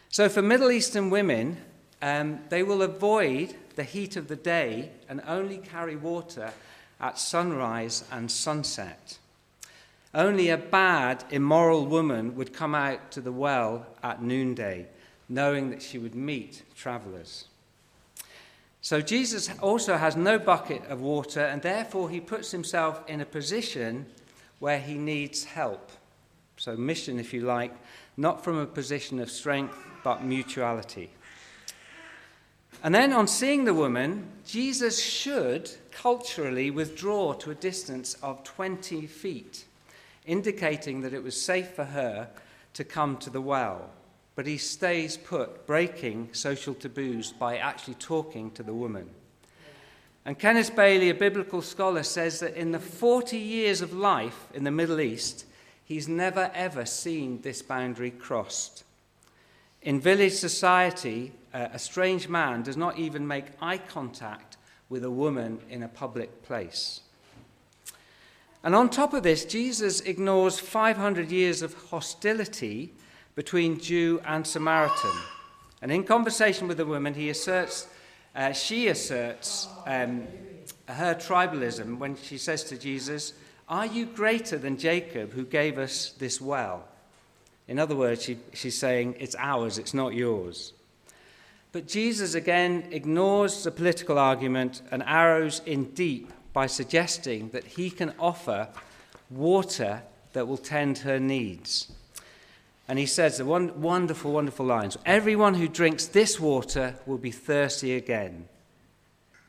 So, 0.09 0.29
for 0.29 0.43
Middle 0.43 0.73
Eastern 0.73 1.11
women, 1.11 1.59
um, 2.03 2.41
they 2.49 2.65
will 2.65 2.83
avoid 2.83 3.55
the 3.77 3.85
heat 3.85 4.17
of 4.17 4.27
the 4.27 4.35
day 4.35 4.91
and 5.09 5.23
only 5.29 5.59
carry 5.59 5.95
water 5.95 6.53
at 7.01 7.19
sunrise 7.19 8.05
and 8.11 8.31
sunset. 8.31 9.19
Only 10.15 10.49
a 10.49 10.57
bad, 10.57 11.25
immoral 11.31 11.87
woman 11.87 12.35
would 12.37 12.53
come 12.53 12.75
out 12.75 13.11
to 13.13 13.21
the 13.21 13.33
well 13.33 13.87
at 14.03 14.23
noonday, 14.23 14.87
knowing 15.29 15.71
that 15.71 15.83
she 15.83 15.99
would 15.99 16.15
meet 16.15 16.63
travelers. 16.75 17.45
So 18.81 19.01
Jesus 19.01 19.51
also 19.61 19.97
has 19.97 20.17
no 20.17 20.39
bucket 20.39 20.85
of 20.87 21.01
water, 21.01 21.41
and 21.41 21.61
therefore 21.61 22.09
he 22.09 22.21
puts 22.21 22.51
himself 22.51 23.03
in 23.09 23.21
a 23.21 23.27
position 23.27 24.07
where 24.61 24.79
he 24.81 24.95
needs 24.95 25.45
help. 25.45 25.91
So, 26.57 26.77
mission, 26.77 27.19
if 27.19 27.33
you 27.33 27.43
like, 27.43 27.73
not 28.17 28.43
from 28.43 28.59
a 28.59 28.67
position 28.67 29.21
of 29.21 29.31
strength, 29.31 29.77
but 30.03 30.25
mutuality. 30.25 31.11
And 32.83 32.95
then, 32.95 33.13
on 33.13 33.27
seeing 33.27 33.65
the 33.65 33.75
woman, 33.75 34.29
Jesus 34.47 35.03
should 35.03 35.71
culturally 35.91 36.71
withdraw 36.71 37.33
to 37.35 37.51
a 37.51 37.55
distance 37.55 38.15
of 38.23 38.45
20 38.45 39.07
feet, 39.07 39.65
indicating 40.27 41.01
that 41.01 41.13
it 41.13 41.25
was 41.25 41.41
safe 41.41 41.71
for 41.71 41.85
her 41.85 42.29
to 42.75 42.85
come 42.85 43.17
to 43.17 43.31
the 43.31 43.41
well. 43.41 43.91
But 44.37 44.47
he 44.47 44.59
stays 44.59 45.17
put, 45.17 45.67
breaking 45.67 46.29
social 46.33 46.73
taboos 46.73 47.33
by 47.33 47.57
actually 47.57 47.95
talking 47.95 48.53
to 48.53 48.63
the 48.63 48.73
woman. 48.73 49.11
And 50.25 50.39
Kenneth 50.39 50.77
Bailey, 50.77 51.11
a 51.11 51.15
biblical 51.15 51.63
scholar, 51.63 52.05
says 52.05 52.39
that 52.41 52.55
in 52.55 52.71
the 52.71 52.79
40 52.79 53.37
years 53.37 53.81
of 53.81 53.93
life 53.93 54.47
in 54.55 54.63
the 54.63 54.71
Middle 54.71 55.01
East, 55.01 55.47
he's 55.85 56.07
never 56.07 56.53
ever 56.55 56.87
seen 56.87 57.41
this 57.41 57.63
boundary 57.63 58.13
crossed. 58.13 58.85
In 59.83 60.01
village 60.01 60.35
society, 60.35 61.33
uh, 61.53 61.69
a 61.73 61.79
strange 61.79 62.29
man 62.29 62.63
does 62.63 62.77
not 62.77 62.99
even 62.99 63.27
make 63.27 63.47
eye 63.61 63.79
contact 63.79 64.57
with 64.89 65.05
a 65.05 65.11
woman 65.11 65.61
in 65.69 65.83
a 65.83 65.89
public 65.89 66.43
place. 66.43 67.01
And 68.63 68.75
on 68.75 68.91
top 68.91 69.15
of 69.15 69.23
this, 69.23 69.45
Jesus 69.45 70.01
ignores 70.01 70.59
500 70.59 71.31
years 71.31 71.63
of 71.63 71.75
hostility 71.75 72.93
between 73.35 73.79
Jew 73.79 74.21
and 74.27 74.47
Samaritan. 74.47 75.13
And 75.81 75.93
in 75.93 76.05
conversation 76.05 76.67
with 76.67 76.77
the 76.77 76.87
woman, 76.87 77.15
he 77.15 77.31
asserts, 77.31 77.87
uh, 78.35 78.53
she 78.53 78.89
asserts 78.89 79.69
um, 79.87 80.27
her 80.89 81.15
tribalism 81.15 81.99
when 81.99 82.17
she 82.17 82.37
says 82.37 82.65
to 82.65 82.77
Jesus, 82.77 83.35
Are 83.69 83.87
you 83.87 84.07
greater 84.07 84.59
than 84.59 84.77
Jacob 84.77 85.33
who 85.33 85.45
gave 85.45 85.79
us 85.79 86.11
this 86.19 86.41
well? 86.41 86.89
In 87.69 87.79
other 87.79 87.95
words, 87.95 88.25
she, 88.25 88.39
she's 88.55 88.77
saying, 88.77 89.15
It's 89.21 89.37
ours, 89.39 89.79
it's 89.79 89.95
not 89.95 90.15
yours. 90.15 90.73
But 91.73 91.87
Jesus 91.87 92.35
again 92.35 92.89
ignores 92.91 93.63
the 93.63 93.71
political 93.71 94.19
argument 94.19 94.83
and 94.91 95.03
arrows 95.03 95.61
in 95.67 95.91
deep 95.91 96.33
by 96.53 96.67
suggesting 96.67 97.51
that 97.51 97.65
he 97.65 97.91
can 97.91 98.15
offer 98.19 98.69
water 99.31 100.03
that 100.33 100.49
will 100.49 100.57
tend 100.57 100.99
her 100.99 101.21
needs. 101.21 101.93
And 102.89 102.99
he 102.99 103.07
says 103.07 103.37
the 103.37 103.45
one 103.45 103.83
wonderful, 103.83 104.33
wonderful 104.33 104.65
lines 104.65 104.97
Everyone 105.05 105.55
who 105.55 105.69
drinks 105.69 106.07
this 106.07 106.41
water 106.41 106.95
will 107.05 107.19
be 107.19 107.31
thirsty 107.31 107.95
again. 107.95 108.49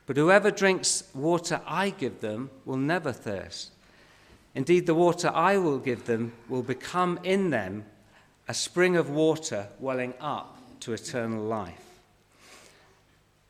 But 0.06 0.16
whoever 0.16 0.50
drinks 0.50 1.04
water 1.14 1.62
I 1.66 1.90
give 1.90 2.20
them 2.20 2.50
will 2.66 2.76
never 2.76 3.12
thirst. 3.12 3.70
Indeed, 4.54 4.86
the 4.86 4.94
water 4.94 5.30
I 5.32 5.56
will 5.56 5.78
give 5.78 6.04
them 6.04 6.32
will 6.48 6.64
become 6.64 7.18
in 7.22 7.50
them 7.50 7.84
a 8.48 8.52
spring 8.52 8.96
of 8.96 9.08
water 9.08 9.68
welling 9.78 10.12
up 10.20 10.58
to 10.80 10.92
eternal 10.92 11.44
life. 11.44 11.89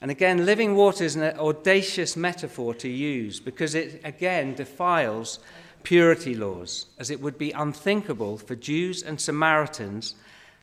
And 0.01 0.11
again, 0.11 0.47
living 0.47 0.77
water 0.77 1.05
is 1.05 1.17
an 1.17 1.39
audacious 1.39 2.17
metaphor 2.17 2.75
to 2.75 2.89
use 2.89 3.39
because 3.39 3.75
it 3.75 4.01
again 4.05 4.55
defiles 4.55 5.41
purity 5.83 6.35
laws, 6.35 6.87
as 6.99 7.11
it 7.11 7.21
would 7.21 7.39
be 7.39 7.53
unthinkable 7.53 8.39
for 8.39 8.55
Jews 8.55 9.03
and 9.03 9.21
Samaritans 9.21 10.15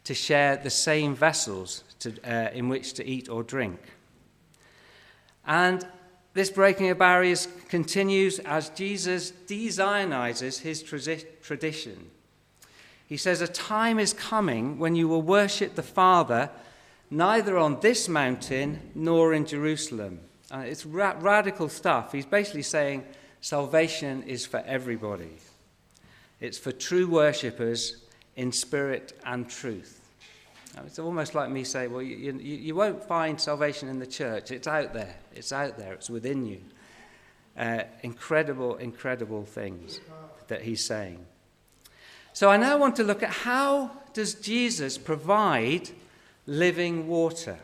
to 0.04 0.14
share 0.14 0.58
the 0.58 0.70
same 0.70 1.16
vessels 1.16 1.84
to, 2.00 2.14
uh, 2.24 2.50
in 2.54 2.70
which 2.70 2.94
to 2.94 3.06
eat 3.06 3.30
or 3.30 3.44
drink. 3.44 3.80
And 5.46 5.86
this 6.34 6.50
breaking 6.50 6.90
of 6.90 6.98
barriers 6.98 7.48
continues 7.68 8.40
as 8.40 8.70
Jesus 8.70 9.32
de-Zionizes 9.32 10.62
his 10.62 10.84
tradi- 10.84 11.26
tradition. 11.42 12.12
He 13.08 13.18
says, 13.18 13.42
A 13.42 13.48
time 13.48 14.00
is 14.00 14.14
coming 14.14 14.78
when 14.78 14.96
you 14.96 15.08
will 15.08 15.22
worship 15.22 15.76
the 15.76 15.84
Father 15.84 16.52
neither 17.10 17.58
on 17.58 17.80
this 17.80 18.08
mountain 18.08 18.92
nor 18.96 19.34
in 19.34 19.46
Jerusalem. 19.46 20.20
Uh, 20.52 20.60
it's 20.60 20.86
ra- 20.86 21.16
radical 21.20 21.70
stuff. 21.70 22.12
He's 22.12 22.26
basically 22.26 22.64
saying 22.64 23.06
salvation 23.42 24.24
is 24.24 24.46
for 24.46 24.64
everybody, 24.66 25.38
it's 26.40 26.58
for 26.58 26.72
true 26.72 27.08
worshippers 27.08 27.98
in 28.36 28.52
spirit 28.52 29.20
and 29.26 29.50
truth. 29.50 29.98
It's 30.86 31.00
almost 31.00 31.34
like 31.34 31.50
me 31.50 31.64
saying, 31.64 31.92
well, 31.92 32.02
you, 32.02 32.34
you, 32.34 32.56
you 32.56 32.76
won't 32.76 33.04
find 33.04 33.40
salvation 33.40 33.90
in 33.90 33.98
the 33.98 34.06
church. 34.06 34.52
It's 34.52 34.68
out 34.68 34.94
there. 34.94 35.16
It's 35.36 35.52
out 35.52 35.78
there. 35.78 35.94
It's 35.94 36.10
within 36.10 36.46
you. 36.46 36.62
Uh, 37.58 37.84
incredible, 38.04 38.76
incredible 38.76 39.44
things 39.44 40.00
that 40.48 40.62
he's 40.62 40.86
saying. 40.86 41.26
So 42.34 42.50
I 42.50 42.58
now 42.58 42.78
want 42.78 42.96
to 42.98 43.04
look 43.04 43.24
at 43.24 43.32
how 43.32 43.92
does 44.14 44.36
Jesus 44.36 44.98
provide 44.98 45.90
living 46.48 47.08
water? 47.08 47.60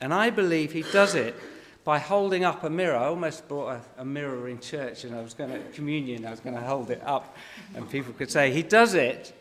And 0.00 0.12
I 0.12 0.30
believe 0.30 0.72
he 0.72 0.82
does 0.82 1.14
it 1.14 1.36
by 1.84 1.98
holding 1.98 2.42
up 2.42 2.64
a 2.64 2.70
mirror. 2.70 2.96
I 2.96 3.06
almost 3.06 3.46
brought 3.46 3.76
a, 3.76 4.02
a 4.02 4.04
mirror 4.04 4.48
in 4.48 4.58
church 4.58 5.04
and 5.04 5.14
I 5.14 5.22
was 5.22 5.34
going 5.34 5.50
to, 5.50 5.60
communion, 5.72 6.26
I 6.26 6.30
was 6.30 6.40
going 6.40 6.56
to 6.56 6.62
hold 6.62 6.90
it 6.90 7.02
up 7.04 7.36
and 7.74 7.88
people 7.88 8.12
could 8.12 8.30
say, 8.30 8.50
he 8.50 8.62
does 8.62 8.94
it 8.94 9.32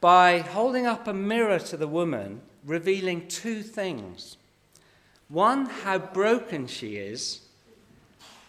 by 0.00 0.38
holding 0.38 0.86
up 0.86 1.08
a 1.08 1.14
mirror 1.14 1.58
to 1.58 1.76
the 1.76 1.88
woman, 1.88 2.42
revealing 2.66 3.26
two 3.26 3.62
things. 3.62 4.36
One, 5.28 5.66
how 5.66 5.98
broken 5.98 6.66
she 6.66 6.96
is, 6.96 7.40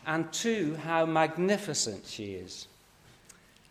and 0.05 0.31
two, 0.31 0.75
how 0.83 1.05
magnificent 1.05 2.05
she 2.05 2.33
is. 2.33 2.67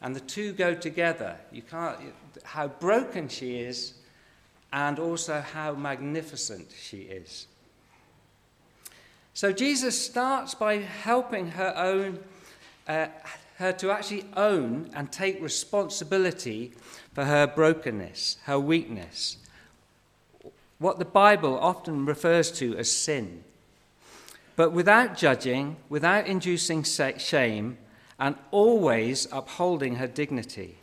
And 0.01 0.17
the 0.17 0.21
two 0.21 0.53
go 0.53 0.75
together. 0.75 1.37
You 1.53 1.63
can't, 1.63 1.99
how 2.43 2.69
broken 2.69 3.29
she 3.29 3.61
is, 3.61 3.95
and 4.75 4.99
also 4.99 5.41
how 5.41 5.73
magnificent 5.73 6.67
she 6.77 7.03
is. 7.03 7.47
So 9.33 9.53
Jesus 9.53 9.97
starts 9.97 10.55
by 10.55 10.79
helping 10.79 11.53
her 11.53 11.73
own, 11.77 12.19
uh, 12.89 13.07
her 13.59 13.73
to 13.75 13.93
actually 13.93 14.25
own 14.37 14.91
and 14.93 15.13
take 15.13 15.41
responsibility 15.41 16.73
for 17.13 17.25
her 17.25 17.47
brokenness, 17.47 18.39
her 18.45 18.59
weakness, 18.59 19.37
what 20.79 20.99
the 20.99 21.05
Bible 21.05 21.57
often 21.61 22.05
refers 22.05 22.51
to 22.59 22.77
as 22.77 22.91
sin. 22.91 23.45
But 24.57 24.73
without 24.73 25.17
judging, 25.17 25.77
without 25.89 26.27
inducing 26.27 26.83
shame, 26.83 27.79
and 28.19 28.35
always 28.51 29.29
upholding 29.31 29.97
her 29.97 30.09
dignity. 30.09 30.79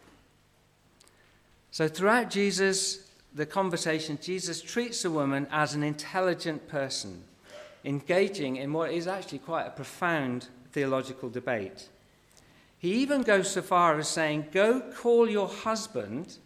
So 1.71 1.89
throughout 1.89 2.29
Jesus, 2.29 3.00
the 3.33 3.45
conversation, 3.45 4.19
Jesus 4.21 4.61
treats 4.61 5.03
the 5.03 5.11
woman 5.11 5.47
as 5.51 5.73
an 5.73 5.83
intelligent 5.83 6.67
person, 6.67 7.23
engaging 7.85 8.57
in 8.57 8.73
what 8.73 8.91
is 8.91 9.07
actually 9.07 9.39
quite 9.39 9.67
a 9.67 9.71
profound 9.71 10.47
theological 10.71 11.29
debate. 11.29 11.89
He 12.77 12.93
even 12.95 13.21
goes 13.21 13.51
so 13.51 13.61
far 13.61 13.97
as 13.99 14.07
saying, 14.07 14.47
Go 14.51 14.81
call 14.81 15.29
your 15.29 15.47
husband 15.47 16.37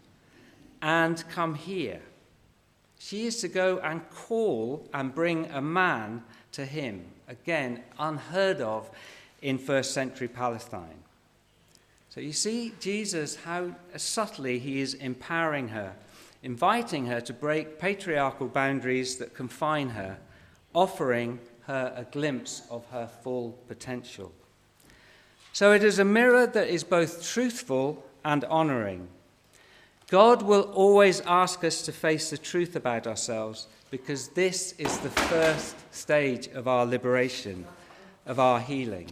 and 0.81 1.23
come 1.29 1.55
here. 1.55 2.01
She 2.99 3.25
is 3.25 3.39
to 3.41 3.47
go 3.47 3.79
and 3.79 4.07
call 4.09 4.87
and 4.93 5.15
bring 5.15 5.45
a 5.51 5.61
man 5.61 6.23
to 6.53 6.65
him. 6.65 7.05
Again, 7.27 7.83
unheard 7.97 8.61
of 8.61 8.89
in 9.41 9.57
first 9.57 9.93
century 9.93 10.27
Palestine. 10.27 11.03
So 12.09 12.21
you 12.21 12.33
see, 12.33 12.73
Jesus, 12.79 13.35
how 13.35 13.75
subtly 13.97 14.59
he 14.59 14.79
is 14.79 14.93
empowering 14.93 15.69
her, 15.69 15.93
inviting 16.45 17.07
her 17.07 17.19
to 17.19 17.33
break 17.33 17.79
patriarchal 17.79 18.47
boundaries 18.47 19.17
that 19.17 19.33
confine 19.33 19.89
her, 19.89 20.15
offering 20.75 21.39
her 21.61 21.91
a 21.97 22.03
glimpse 22.03 22.61
of 22.69 22.85
her 22.91 23.07
full 23.23 23.57
potential. 23.67 24.31
So 25.53 25.71
it 25.71 25.83
is 25.83 25.97
a 25.97 26.05
mirror 26.05 26.45
that 26.45 26.67
is 26.67 26.83
both 26.83 27.27
truthful 27.27 28.05
and 28.23 28.45
honoring. 28.45 29.07
God 30.07 30.43
will 30.43 30.71
always 30.73 31.19
ask 31.21 31.63
us 31.63 31.81
to 31.81 31.91
face 31.91 32.29
the 32.29 32.37
truth 32.37 32.75
about 32.75 33.07
ourselves 33.07 33.65
because 33.89 34.27
this 34.29 34.73
is 34.73 34.95
the 34.99 35.09
first 35.09 35.75
stage 35.91 36.47
of 36.49 36.67
our 36.67 36.85
liberation, 36.85 37.65
of 38.27 38.39
our 38.39 38.59
healing. 38.59 39.11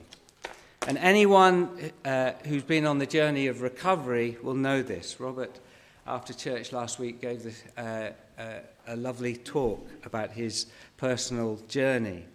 And 0.88 1.00
anyone 1.00 1.92
uh, 2.06 2.34
who's 2.46 2.64
been 2.64 2.86
on 2.86 3.00
the 3.00 3.08
journey 3.08 3.48
of 3.48 3.62
recovery 3.62 4.38
will 4.44 4.54
know 4.54 4.84
this. 4.84 5.20
Robert, 5.20 5.60
after 6.06 6.34
church 6.34 6.72
last 6.72 7.00
week, 7.00 7.22
gave 7.22 7.64
uh, 7.78 8.10
uh, 8.38 8.44
a 8.88 8.96
lovely 8.96 9.36
talk 9.36 9.88
about 10.04 10.32
his 10.32 10.68
personal 10.98 11.58
journey. 11.68 12.26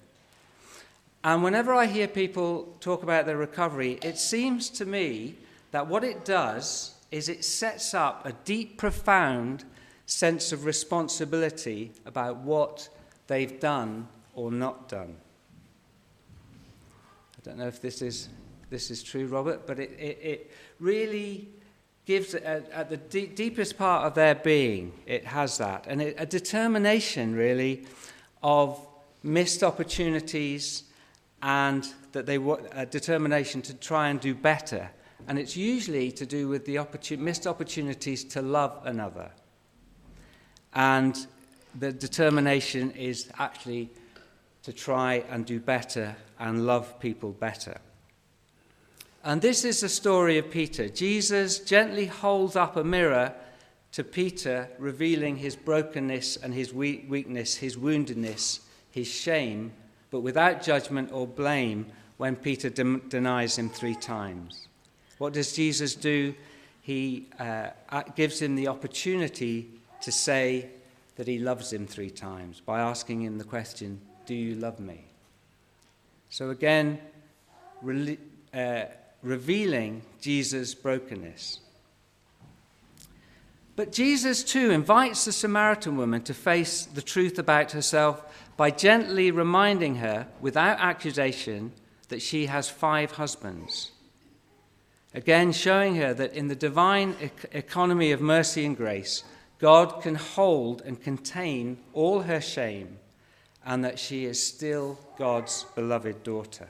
And 1.25 1.43
whenever 1.43 1.75
I 1.75 1.87
hear 1.87 2.09
people 2.09 2.77
talk 2.81 3.03
about 3.03 3.27
their 3.27 3.37
recovery, 3.37 3.99
it 4.03 4.19
seems 4.19 4.71
to 4.71 4.87
me 4.87 5.37
that 5.73 5.87
what 5.87 6.05
it 6.05 6.25
does 6.25 6.95
is 7.11 7.29
it 7.29 7.45
sets 7.45 7.95
up 7.95 8.25
a 8.25 8.33
deep, 8.45 8.79
profound 8.79 9.65
sense 10.07 10.53
of 10.53 10.65
responsibility 10.65 11.93
about 12.07 12.39
what 12.39 12.89
they've 13.27 13.61
done 13.61 14.09
or 14.35 14.51
not 14.51 14.89
done. 14.89 15.17
I 17.37 17.41
don't 17.43 17.59
know 17.59 17.67
if 17.67 17.81
this 17.81 18.01
is, 18.01 18.29
this 18.71 18.91
is 18.91 19.03
true, 19.03 19.27
Robert, 19.27 19.67
but 19.67 19.79
it, 19.79 19.91
it, 19.99 20.19
it 20.23 20.51
really 20.81 21.49
gives, 22.09 22.33
at, 22.33 22.71
at 22.71 22.89
the 22.89 22.97
de- 22.97 23.27
deepest 23.27 23.77
part 23.77 24.07
of 24.07 24.15
their 24.15 24.35
being, 24.35 24.95
it 25.05 25.27
has 25.27 25.59
that. 25.59 25.85
And 25.87 26.01
it, 26.01 26.17
a 26.19 26.25
determination, 26.25 27.35
really, 27.35 27.85
of 28.43 28.81
missed 29.23 29.63
opportunities 29.63 30.85
and 31.43 31.87
that 32.13 32.25
they 32.25 32.39
a 32.73 32.87
determination 32.87 33.61
to 33.61 33.75
try 33.75 34.09
and 34.09 34.19
do 34.21 34.35
better. 34.35 34.91
And 35.27 35.39
it's 35.39 35.55
usually 35.55 36.11
to 36.13 36.25
do 36.25 36.49
with 36.49 36.65
the 36.65 36.77
opportun- 36.77 37.19
missed 37.19 37.47
opportunities 37.47 38.25
to 38.25 38.41
love 38.41 38.81
another. 38.85 39.31
And 40.73 41.15
the 41.79 41.93
determination 41.93 42.91
is 42.93 43.31
actually 43.39 43.91
to 44.63 44.73
try 44.73 45.25
and 45.29 45.45
do 45.45 45.61
better 45.61 46.17
and 46.39 46.65
love 46.65 46.99
people 47.01 47.33
better. 47.33 47.79
And 49.29 49.43
this 49.43 49.63
is 49.63 49.83
the 49.83 49.91
story 49.91 50.39
of 50.39 50.51
Peter. 50.51 50.89
Jesus 50.89 51.59
gently 51.59 52.07
holds 52.07 52.57
up 52.57 52.77
a 52.79 52.83
mirror 52.83 53.35
to 53.93 54.03
Peter, 54.03 54.71
revealing 54.79 55.37
his 55.37 55.55
brokenness 55.55 56.39
and 56.39 56.55
his 56.55 56.73
weakness, 56.73 57.57
his 57.57 57.77
woundedness, 57.77 58.61
his 58.91 59.07
shame, 59.07 59.75
but 60.11 60.21
without 60.21 60.63
judgment 60.63 61.13
or 61.13 61.27
blame 61.27 61.85
when 62.17 62.37
Peter 62.37 62.71
de- 62.71 63.01
denies 63.01 63.59
him 63.59 63.69
three 63.69 63.95
times. 63.95 64.67
What 65.19 65.35
does 65.35 65.55
Jesus 65.55 65.95
do? 65.95 66.35
He 66.81 67.29
uh, 67.39 67.73
gives 68.17 68.41
him 68.41 68.57
the 68.57 68.69
opportunity 68.69 69.69
to 70.01 70.11
say 70.11 70.71
that 71.17 71.29
he 71.29 71.39
loves 71.39 71.71
him 71.71 71.87
three 71.87 72.09
times 72.09 72.63
by 72.65 72.81
asking 72.81 73.21
him 73.21 73.37
the 73.37 73.45
question, 73.45 74.01
Do 74.25 74.35
you 74.35 74.55
love 74.55 74.81
me? 74.81 75.05
So 76.31 76.49
again, 76.49 76.99
uh, 78.55 78.85
revealing 79.23 80.03
Jesus' 80.21 80.75
brokenness. 80.75 81.61
But 83.77 83.93
Jesus 83.93 84.43
too 84.43 84.71
invites 84.71 85.25
the 85.25 85.33
Samaritan 85.33 85.97
woman 85.97 86.23
to 86.23 86.35
face 86.35 86.85
the 86.85 87.03
truth 87.03 87.39
about 87.39 87.73
herself 87.73 88.23
by 88.57 88.73
gently 88.73 89.31
reminding 89.31 89.97
her, 89.97 90.27
without 90.41 90.81
accusation, 90.81 91.73
that 92.09 92.21
she 92.21 92.47
has 92.47 92.69
five 92.69 93.13
husbands. 93.13 93.93
Again, 95.15 95.53
showing 95.53 95.95
her 95.97 96.13
that 96.15 96.35
in 96.35 96.49
the 96.49 96.57
divine 96.57 97.15
economy 97.53 98.11
of 98.11 98.21
mercy 98.21 98.65
and 98.67 98.77
grace, 98.77 99.23
God 99.59 100.03
can 100.03 100.17
hold 100.17 100.83
and 100.83 101.01
contain 101.01 101.79
all 101.93 102.23
her 102.23 102.41
shame 102.41 102.99
and 103.65 103.85
that 103.85 103.99
she 103.99 104.25
is 104.25 104.45
still 104.45 104.99
God's 105.19 105.65
beloved 105.75 106.23
daughter. 106.23 106.69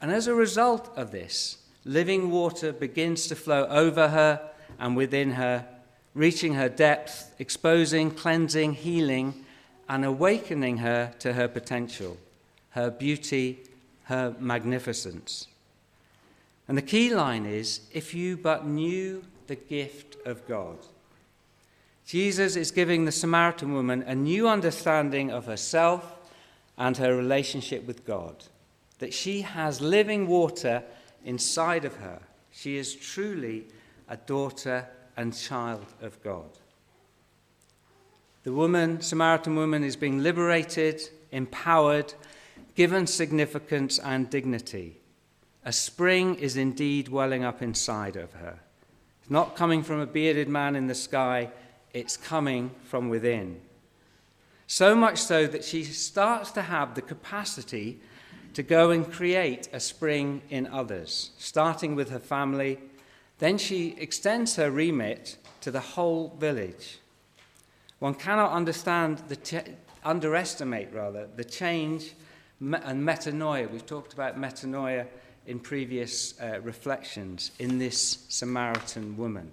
And 0.00 0.10
as 0.10 0.26
a 0.26 0.34
result 0.34 0.90
of 0.96 1.10
this, 1.10 1.58
living 1.84 2.30
water 2.30 2.72
begins 2.72 3.26
to 3.28 3.36
flow 3.36 3.66
over 3.66 4.08
her 4.08 4.40
and 4.78 4.96
within 4.96 5.32
her, 5.32 5.66
reaching 6.14 6.54
her 6.54 6.68
depth, 6.68 7.34
exposing, 7.38 8.10
cleansing, 8.10 8.74
healing, 8.74 9.44
and 9.88 10.04
awakening 10.04 10.78
her 10.78 11.12
to 11.18 11.32
her 11.32 11.48
potential, 11.48 12.16
her 12.70 12.90
beauty, 12.90 13.58
her 14.04 14.34
magnificence. 14.38 15.46
And 16.68 16.76
the 16.76 16.82
key 16.82 17.14
line 17.14 17.46
is 17.46 17.80
if 17.92 18.14
you 18.14 18.36
but 18.36 18.66
knew 18.66 19.24
the 19.46 19.56
gift 19.56 20.16
of 20.26 20.46
God. 20.46 20.76
Jesus 22.06 22.56
is 22.56 22.70
giving 22.70 23.04
the 23.04 23.12
Samaritan 23.12 23.74
woman 23.74 24.02
a 24.02 24.14
new 24.14 24.48
understanding 24.48 25.30
of 25.30 25.46
herself 25.46 26.16
and 26.76 26.96
her 26.96 27.16
relationship 27.16 27.86
with 27.86 28.06
God, 28.06 28.44
that 28.98 29.14
she 29.14 29.42
has 29.42 29.80
living 29.80 30.26
water 30.26 30.82
inside 31.24 31.84
of 31.84 31.96
her. 31.96 32.20
She 32.50 32.76
is 32.76 32.94
truly 32.94 33.66
a 34.08 34.16
daughter 34.16 34.88
and 35.16 35.36
child 35.36 35.86
of 36.00 36.22
God. 36.22 36.50
The 38.44 38.52
woman, 38.52 39.00
Samaritan 39.00 39.56
woman, 39.56 39.84
is 39.84 39.96
being 39.96 40.22
liberated, 40.22 41.02
empowered, 41.32 42.14
given 42.74 43.06
significance 43.06 43.98
and 43.98 44.30
dignity. 44.30 44.96
A 45.64 45.72
spring 45.72 46.36
is 46.36 46.56
indeed 46.56 47.08
welling 47.08 47.44
up 47.44 47.60
inside 47.60 48.16
of 48.16 48.32
her. 48.34 48.60
It's 49.20 49.30
not 49.30 49.56
coming 49.56 49.82
from 49.82 50.00
a 50.00 50.06
bearded 50.06 50.48
man 50.48 50.76
in 50.76 50.86
the 50.86 50.94
sky, 50.94 51.50
it's 51.92 52.16
coming 52.16 52.70
from 52.84 53.08
within. 53.08 53.60
So 54.66 54.94
much 54.94 55.18
so 55.18 55.46
that 55.46 55.64
she 55.64 55.84
starts 55.84 56.50
to 56.52 56.62
have 56.62 56.94
the 56.94 57.02
capacity 57.02 58.00
to 58.58 58.62
go 58.64 58.90
and 58.90 59.08
create 59.12 59.68
a 59.72 59.78
spring 59.78 60.42
in 60.50 60.66
others, 60.66 61.30
starting 61.38 61.94
with 61.94 62.10
her 62.10 62.18
family. 62.18 62.76
Then 63.38 63.56
she 63.56 63.94
extends 63.98 64.56
her 64.56 64.68
remit 64.68 65.36
to 65.60 65.70
the 65.70 65.78
whole 65.78 66.34
village. 66.40 66.98
One 68.00 68.14
cannot 68.14 68.50
understand 68.50 69.18
the 69.28 69.64
underestimate 70.02 70.92
rather 70.92 71.28
the 71.36 71.44
change 71.44 72.14
and 72.60 73.06
metanoia. 73.06 73.70
We've 73.70 73.86
talked 73.86 74.12
about 74.12 74.36
metanoia 74.36 75.06
in 75.46 75.60
previous 75.60 76.34
uh, 76.40 76.58
reflections 76.60 77.52
in 77.60 77.78
this 77.78 78.26
Samaritan 78.28 79.16
woman, 79.16 79.52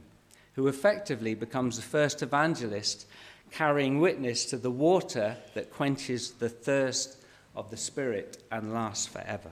who 0.54 0.68
effectively 0.68 1.36
becomes 1.36 1.76
the 1.76 1.84
first 1.84 2.24
evangelist 2.24 3.06
carrying 3.52 4.00
witness 4.00 4.46
to 4.46 4.58
the 4.58 4.72
water 4.72 5.38
that 5.54 5.70
quenches 5.70 6.32
the 6.32 6.50
thirst 6.50 7.20
of 7.56 7.70
the 7.70 7.78
Spirit 7.78 8.44
and 8.52 8.74
lasts 8.74 9.08
forever. 9.08 9.52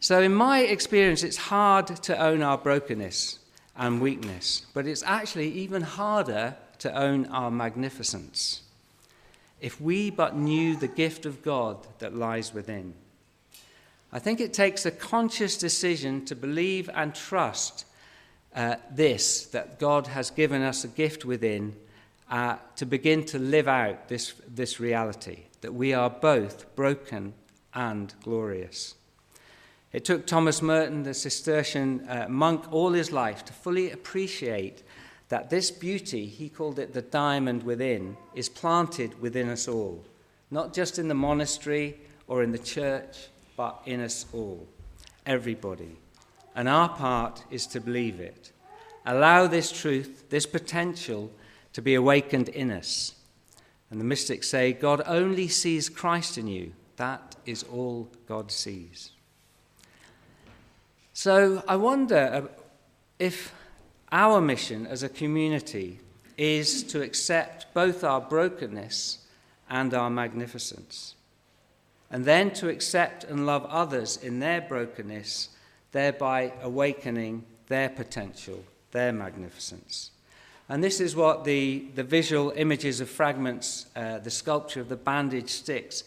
So, 0.00 0.20
in 0.20 0.34
my 0.34 0.60
experience, 0.60 1.22
it's 1.22 1.36
hard 1.36 1.86
to 1.86 2.16
own 2.18 2.42
our 2.42 2.58
brokenness 2.58 3.38
and 3.76 4.00
weakness, 4.00 4.66
but 4.74 4.86
it's 4.86 5.02
actually 5.04 5.50
even 5.52 5.82
harder 5.82 6.56
to 6.80 6.92
own 6.92 7.26
our 7.26 7.50
magnificence. 7.50 8.62
If 9.60 9.80
we 9.80 10.10
but 10.10 10.36
knew 10.36 10.74
the 10.74 10.88
gift 10.88 11.24
of 11.24 11.42
God 11.42 11.86
that 12.00 12.16
lies 12.16 12.52
within. 12.52 12.94
I 14.12 14.18
think 14.18 14.40
it 14.40 14.52
takes 14.52 14.84
a 14.84 14.90
conscious 14.90 15.56
decision 15.56 16.24
to 16.26 16.34
believe 16.34 16.90
and 16.92 17.14
trust 17.14 17.86
uh, 18.54 18.76
this 18.90 19.46
that 19.46 19.78
God 19.78 20.08
has 20.08 20.30
given 20.30 20.62
us 20.62 20.84
a 20.84 20.88
gift 20.88 21.24
within 21.24 21.74
uh, 22.32 22.56
to 22.76 22.86
begin 22.86 23.22
to 23.26 23.38
live 23.38 23.68
out 23.68 24.08
this, 24.08 24.32
this 24.48 24.80
reality 24.80 25.44
that 25.60 25.74
we 25.74 25.92
are 25.92 26.08
both 26.08 26.74
broken 26.74 27.34
and 27.74 28.14
glorious. 28.22 28.94
It 29.92 30.06
took 30.06 30.26
Thomas 30.26 30.62
Merton, 30.62 31.02
the 31.02 31.12
Cistercian 31.12 32.08
uh, 32.08 32.26
monk, 32.30 32.72
all 32.72 32.92
his 32.92 33.12
life 33.12 33.44
to 33.44 33.52
fully 33.52 33.90
appreciate 33.90 34.82
that 35.28 35.50
this 35.50 35.70
beauty, 35.70 36.24
he 36.24 36.48
called 36.48 36.78
it 36.78 36.94
the 36.94 37.02
diamond 37.02 37.62
within, 37.64 38.16
is 38.34 38.48
planted 38.48 39.20
within 39.20 39.50
us 39.50 39.68
all, 39.68 40.02
not 40.50 40.72
just 40.72 40.98
in 40.98 41.08
the 41.08 41.14
monastery 41.14 42.00
or 42.28 42.42
in 42.42 42.50
the 42.52 42.58
church, 42.58 43.28
but 43.58 43.82
in 43.84 44.00
us 44.00 44.24
all, 44.32 44.66
everybody. 45.26 45.98
And 46.54 46.66
our 46.66 46.88
part 46.88 47.44
is 47.50 47.66
to 47.68 47.80
believe 47.80 48.20
it. 48.20 48.52
Allow 49.04 49.48
this 49.48 49.70
truth, 49.70 50.30
this 50.30 50.46
potential, 50.46 51.30
to 51.72 51.82
be 51.82 51.94
awakened 51.94 52.48
in 52.48 52.70
us. 52.70 53.14
And 53.90 54.00
the 54.00 54.04
mystics 54.04 54.48
say, 54.48 54.72
God 54.72 55.02
only 55.06 55.48
sees 55.48 55.88
Christ 55.88 56.38
in 56.38 56.46
you. 56.46 56.72
That 56.96 57.36
is 57.46 57.62
all 57.64 58.08
God 58.26 58.50
sees. 58.50 59.10
So 61.12 61.62
I 61.68 61.76
wonder 61.76 62.48
uh, 62.50 62.62
if 63.18 63.52
our 64.10 64.40
mission 64.40 64.86
as 64.86 65.02
a 65.02 65.08
community 65.08 66.00
is 66.38 66.82
to 66.84 67.02
accept 67.02 67.72
both 67.74 68.02
our 68.02 68.20
brokenness 68.20 69.18
and 69.68 69.94
our 69.94 70.10
magnificence, 70.10 71.14
and 72.10 72.24
then 72.24 72.50
to 72.52 72.68
accept 72.68 73.24
and 73.24 73.46
love 73.46 73.64
others 73.66 74.16
in 74.16 74.38
their 74.38 74.60
brokenness, 74.60 75.48
thereby 75.92 76.52
awakening 76.62 77.44
their 77.68 77.88
potential, 77.88 78.64
their 78.90 79.12
magnificence. 79.12 80.10
And 80.72 80.82
this 80.82 81.00
is 81.00 81.14
what 81.14 81.44
the, 81.44 81.84
the 81.96 82.02
visual 82.02 82.50
images 82.56 83.02
of 83.02 83.10
fragments, 83.10 83.84
uh, 83.94 84.20
the 84.20 84.30
sculpture 84.30 84.80
of 84.80 84.88
the 84.88 84.96
bandaged 84.96 85.50
sticks, 85.50 86.04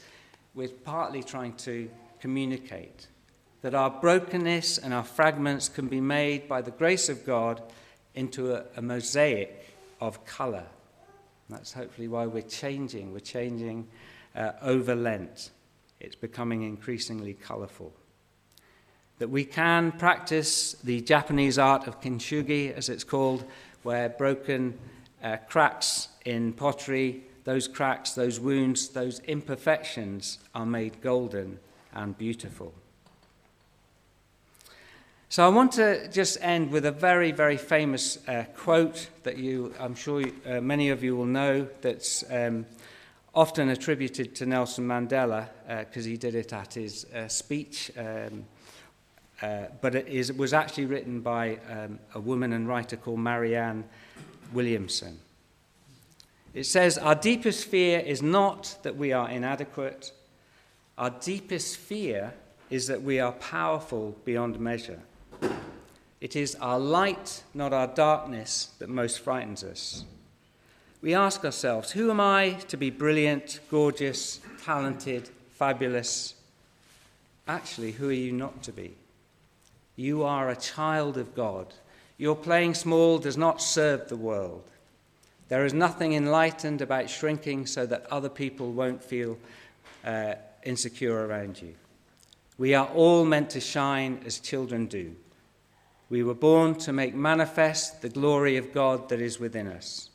we're 0.55 0.69
partly 0.69 1.21
trying 1.21 1.53
to 1.57 1.87
communicate. 2.19 3.05
That 3.61 3.75
our 3.75 3.91
brokenness 3.91 4.79
and 4.79 4.91
our 4.91 5.03
fragments 5.03 5.69
can 5.69 5.87
be 5.87 6.01
made 6.01 6.47
by 6.47 6.63
the 6.63 6.71
grace 6.71 7.09
of 7.09 7.27
God 7.27 7.61
into 8.15 8.53
a, 8.53 8.65
a 8.75 8.81
mosaic 8.81 9.69
of 10.01 10.25
colour. 10.25 10.65
That's 11.47 11.73
hopefully 11.73 12.07
why 12.07 12.25
we're 12.25 12.41
changing. 12.41 13.13
We're 13.13 13.19
changing 13.19 13.87
uh, 14.35 14.53
over 14.63 14.95
Lent. 14.95 15.51
It's 15.99 16.15
becoming 16.15 16.63
increasingly 16.63 17.35
colourful. 17.35 17.93
That 19.19 19.29
we 19.29 19.45
can 19.45 19.91
practice 19.91 20.73
the 20.83 21.01
Japanese 21.01 21.59
art 21.59 21.85
of 21.85 22.01
kintsugi, 22.01 22.73
as 22.73 22.89
it's 22.89 23.03
called, 23.03 23.45
where 23.85 24.09
broken 24.09 24.77
uh, 25.23 25.37
cracks 25.47 26.07
in 26.25 26.51
pottery, 26.53 27.23
those 27.43 27.67
cracks, 27.67 28.13
those 28.13 28.39
wounds, 28.39 28.89
those 28.89 29.19
imperfections 29.19 30.39
are 30.55 30.65
made 30.65 30.99
golden 31.01 31.59
and 31.93 32.17
beautiful. 32.17 32.73
So 35.29 35.45
I 35.45 35.49
want 35.49 35.73
to 35.73 36.07
just 36.09 36.39
end 36.41 36.71
with 36.71 36.85
a 36.85 36.91
very, 36.91 37.31
very 37.31 37.57
famous 37.57 38.17
uh, 38.27 38.45
quote 38.57 39.09
that 39.23 39.37
you, 39.37 39.71
I'm 39.79 39.93
sure 39.93 40.21
you, 40.21 40.33
uh, 40.47 40.61
many 40.61 40.89
of 40.89 41.03
you 41.03 41.15
will 41.15 41.25
know, 41.25 41.67
that's 41.81 42.23
um, 42.31 42.65
often 43.35 43.69
attributed 43.69 44.33
to 44.35 44.47
Nelson 44.47 44.87
Mandela 44.87 45.47
because 45.67 46.07
uh, 46.07 46.09
he 46.09 46.17
did 46.17 46.33
it 46.33 46.53
at 46.53 46.73
his 46.73 47.05
uh, 47.13 47.27
speech. 47.27 47.91
Um, 47.97 48.45
uh, 49.41 49.65
but 49.81 49.95
it, 49.95 50.07
is, 50.07 50.29
it 50.29 50.37
was 50.37 50.53
actually 50.53 50.85
written 50.85 51.21
by 51.21 51.57
um, 51.69 51.99
a 52.13 52.19
woman 52.19 52.53
and 52.53 52.67
writer 52.67 52.95
called 52.95 53.19
Marianne 53.19 53.83
Williamson. 54.53 55.19
It 56.53 56.65
says, 56.65 56.97
Our 56.97 57.15
deepest 57.15 57.65
fear 57.65 57.99
is 57.99 58.21
not 58.21 58.77
that 58.83 58.95
we 58.95 59.11
are 59.11 59.29
inadequate, 59.29 60.13
our 60.97 61.09
deepest 61.09 61.77
fear 61.77 62.33
is 62.69 62.87
that 62.87 63.01
we 63.01 63.19
are 63.19 63.33
powerful 63.33 64.15
beyond 64.23 64.59
measure. 64.59 65.01
It 66.21 66.35
is 66.35 66.55
our 66.55 66.79
light, 66.79 67.43
not 67.53 67.73
our 67.73 67.87
darkness, 67.87 68.71
that 68.79 68.89
most 68.89 69.19
frightens 69.19 69.63
us. 69.63 70.05
We 71.01 71.13
ask 71.13 71.43
ourselves, 71.43 71.91
who 71.91 72.09
am 72.09 72.19
I 72.19 72.51
to 72.69 72.77
be 72.77 72.89
brilliant, 72.89 73.59
gorgeous, 73.69 74.39
talented, 74.63 75.29
fabulous? 75.49 76.33
Actually, 77.47 77.91
who 77.91 78.09
are 78.09 78.13
you 78.13 78.31
not 78.31 78.63
to 78.63 78.71
be? 78.71 78.95
You 79.95 80.23
are 80.23 80.49
a 80.49 80.55
child 80.55 81.17
of 81.17 81.35
God. 81.35 81.73
Your 82.17 82.35
playing 82.35 82.73
small 82.73 83.17
does 83.17 83.37
not 83.37 83.61
serve 83.61 84.07
the 84.07 84.17
world. 84.17 84.63
There 85.47 85.65
is 85.65 85.73
nothing 85.73 86.13
enlightened 86.13 86.81
about 86.81 87.09
shrinking 87.09 87.67
so 87.67 87.85
that 87.85 88.07
other 88.11 88.29
people 88.29 88.71
won't 88.71 89.03
feel 89.03 89.37
uh, 90.03 90.35
insecure 90.63 91.27
around 91.27 91.61
you. 91.61 91.75
We 92.57 92.73
are 92.73 92.87
all 92.87 93.25
meant 93.25 93.49
to 93.51 93.59
shine 93.59 94.21
as 94.25 94.39
children 94.39 94.87
do. 94.87 95.15
We 96.09 96.23
were 96.23 96.35
born 96.35 96.75
to 96.79 96.93
make 96.93 97.13
manifest 97.13 98.01
the 98.01 98.09
glory 98.09 98.57
of 98.57 98.73
God 98.73 99.09
that 99.09 99.19
is 99.19 99.39
within 99.39 99.67
us. 99.67 100.09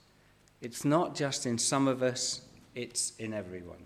It's 0.61 0.85
not 0.85 1.15
just 1.15 1.47
in 1.47 1.59
some 1.59 1.89
of 1.89 2.03
us, 2.03 2.43
it's 2.75 3.13
in 3.19 3.33
everyone. 3.33 3.85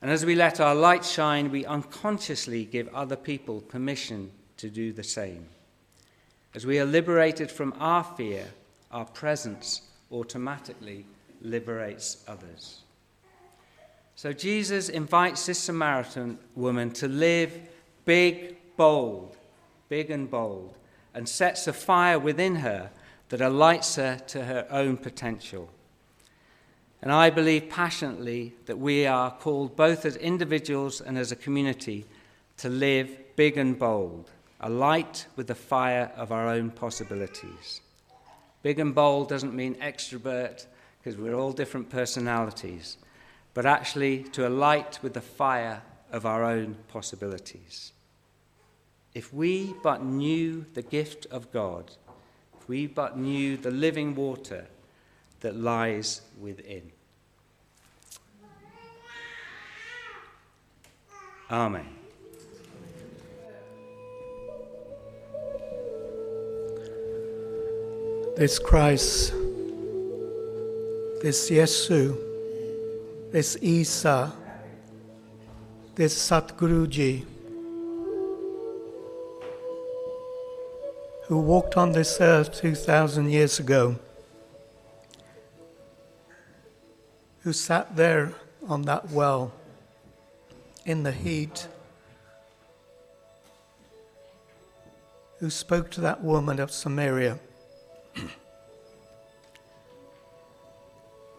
And 0.00 0.10
as 0.10 0.24
we 0.24 0.34
let 0.34 0.60
our 0.60 0.74
light 0.74 1.04
shine, 1.04 1.50
we 1.50 1.64
unconsciously 1.64 2.64
give 2.64 2.92
other 2.94 3.16
people 3.16 3.60
permission 3.60 4.32
to 4.62 4.70
do 4.70 4.92
the 4.92 5.02
same. 5.02 5.44
As 6.54 6.64
we 6.64 6.78
are 6.78 6.84
liberated 6.84 7.50
from 7.50 7.74
our 7.80 8.04
fear, 8.04 8.46
our 8.92 9.04
presence 9.06 9.82
automatically 10.12 11.04
liberates 11.40 12.22
others. 12.28 12.82
So 14.14 14.32
Jesus 14.32 14.88
invites 14.88 15.46
this 15.46 15.58
Samaritan 15.58 16.38
woman 16.54 16.92
to 16.92 17.08
live 17.08 17.58
big, 18.04 18.56
bold, 18.76 19.36
big 19.88 20.12
and 20.12 20.30
bold, 20.30 20.76
and 21.12 21.28
sets 21.28 21.66
a 21.66 21.72
fire 21.72 22.20
within 22.20 22.54
her 22.54 22.92
that 23.30 23.40
alights 23.40 23.96
her 23.96 24.16
to 24.28 24.44
her 24.44 24.64
own 24.70 24.96
potential. 24.96 25.70
And 27.02 27.10
I 27.10 27.30
believe 27.30 27.68
passionately 27.68 28.54
that 28.66 28.78
we 28.78 29.08
are 29.08 29.32
called, 29.32 29.74
both 29.74 30.04
as 30.04 30.14
individuals 30.14 31.00
and 31.00 31.18
as 31.18 31.32
a 31.32 31.36
community, 31.36 32.06
to 32.58 32.68
live 32.68 33.10
big 33.34 33.58
and 33.58 33.76
bold, 33.76 34.30
alight 34.62 35.26
with 35.36 35.46
the 35.46 35.54
fire 35.54 36.12
of 36.16 36.32
our 36.32 36.48
own 36.48 36.70
possibilities. 36.70 37.80
Big 38.62 38.78
and 38.78 38.94
bold 38.94 39.28
doesn't 39.28 39.54
mean 39.54 39.74
extrovert, 39.76 40.66
because 40.98 41.18
we're 41.18 41.34
all 41.34 41.52
different 41.52 41.90
personalities, 41.90 42.96
but 43.54 43.66
actually 43.66 44.22
to 44.22 44.46
alight 44.46 45.00
with 45.02 45.14
the 45.14 45.20
fire 45.20 45.82
of 46.12 46.24
our 46.24 46.44
own 46.44 46.76
possibilities. 46.88 47.92
If 49.14 49.34
we 49.34 49.74
but 49.82 50.04
knew 50.04 50.64
the 50.74 50.82
gift 50.82 51.26
of 51.26 51.52
God, 51.52 51.90
if 52.58 52.68
we 52.68 52.86
but 52.86 53.18
knew 53.18 53.56
the 53.56 53.70
living 53.70 54.14
water 54.14 54.66
that 55.40 55.56
lies 55.56 56.22
within. 56.40 56.92
Amen. 61.50 62.01
This 68.34 68.58
Christ, 68.58 69.32
this 71.20 71.50
Yesu, 71.50 72.16
this 73.30 73.58
Isa, 73.60 74.32
this 75.94 76.30
Satguruji, 76.30 77.26
who 81.26 81.38
walked 81.38 81.76
on 81.76 81.92
this 81.92 82.20
earth 82.20 82.58
2,000 82.58 83.30
years 83.30 83.58
ago, 83.58 83.96
who 87.40 87.52
sat 87.52 87.96
there 87.96 88.32
on 88.66 88.82
that 88.82 89.10
well 89.10 89.52
in 90.86 91.02
the 91.02 91.12
heat, 91.12 91.68
who 95.38 95.50
spoke 95.50 95.90
to 95.90 96.00
that 96.00 96.22
woman 96.22 96.58
of 96.58 96.70
Samaria. 96.70 97.38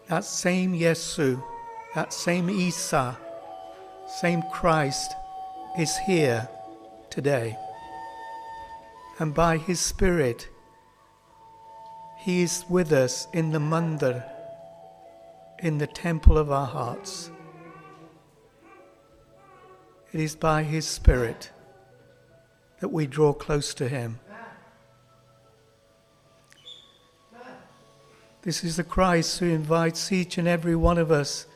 that 0.08 0.24
same 0.24 0.74
Yesu, 0.74 1.44
that 1.96 2.14
same 2.14 2.50
Isa, 2.50 3.18
same 4.08 4.44
Christ 4.52 5.14
is 5.78 5.98
here 5.98 6.48
today. 7.10 7.58
And 9.20 9.34
by 9.34 9.58
his 9.58 9.80
Spirit, 9.80 10.50
he 12.18 12.42
is 12.42 12.66
with 12.70 12.92
us 12.92 13.28
in 13.34 13.52
the 13.52 13.60
mandir, 13.60 14.24
in 15.60 15.78
the 15.78 15.88
temple 15.88 16.38
of 16.38 16.52
our 16.52 16.66
hearts. 16.66 17.30
It 20.14 20.20
is 20.20 20.36
by 20.36 20.64
his 20.64 20.88
Spirit 20.88 21.52
that 22.80 22.90
we 22.90 23.08
draw 23.08 23.34
close 23.34 23.74
to 23.76 23.88
him. 23.88 24.20
This 28.43 28.62
is 28.62 28.75
the 28.75 28.84
Christ 28.84 29.39
who 29.39 29.45
invites 29.45 30.12
each 30.12 30.38
and 30.38 30.49
every 30.49 30.75
one 30.75 30.97
of 30.97 31.12
us 31.12 31.47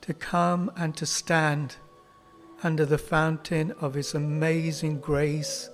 to 0.00 0.14
come 0.14 0.72
and 0.76 0.96
to 0.96 1.04
stand 1.04 1.76
under 2.62 2.86
the 2.86 2.96
fountain 2.96 3.72
of 3.82 3.92
his 3.92 4.14
amazing 4.14 5.00
grace, 5.00 5.68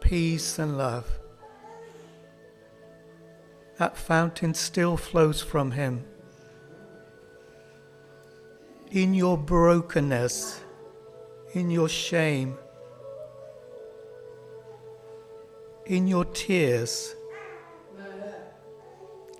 peace, 0.00 0.58
and 0.58 0.76
love. 0.76 1.08
That 3.78 3.96
fountain 3.96 4.52
still 4.52 4.98
flows 4.98 5.40
from 5.40 5.70
him. 5.70 6.04
In 8.90 9.14
your 9.14 9.38
brokenness, 9.38 10.60
in 11.54 11.70
your 11.70 11.88
shame, 11.88 12.58
in 15.86 16.06
your 16.06 16.26
tears, 16.26 17.14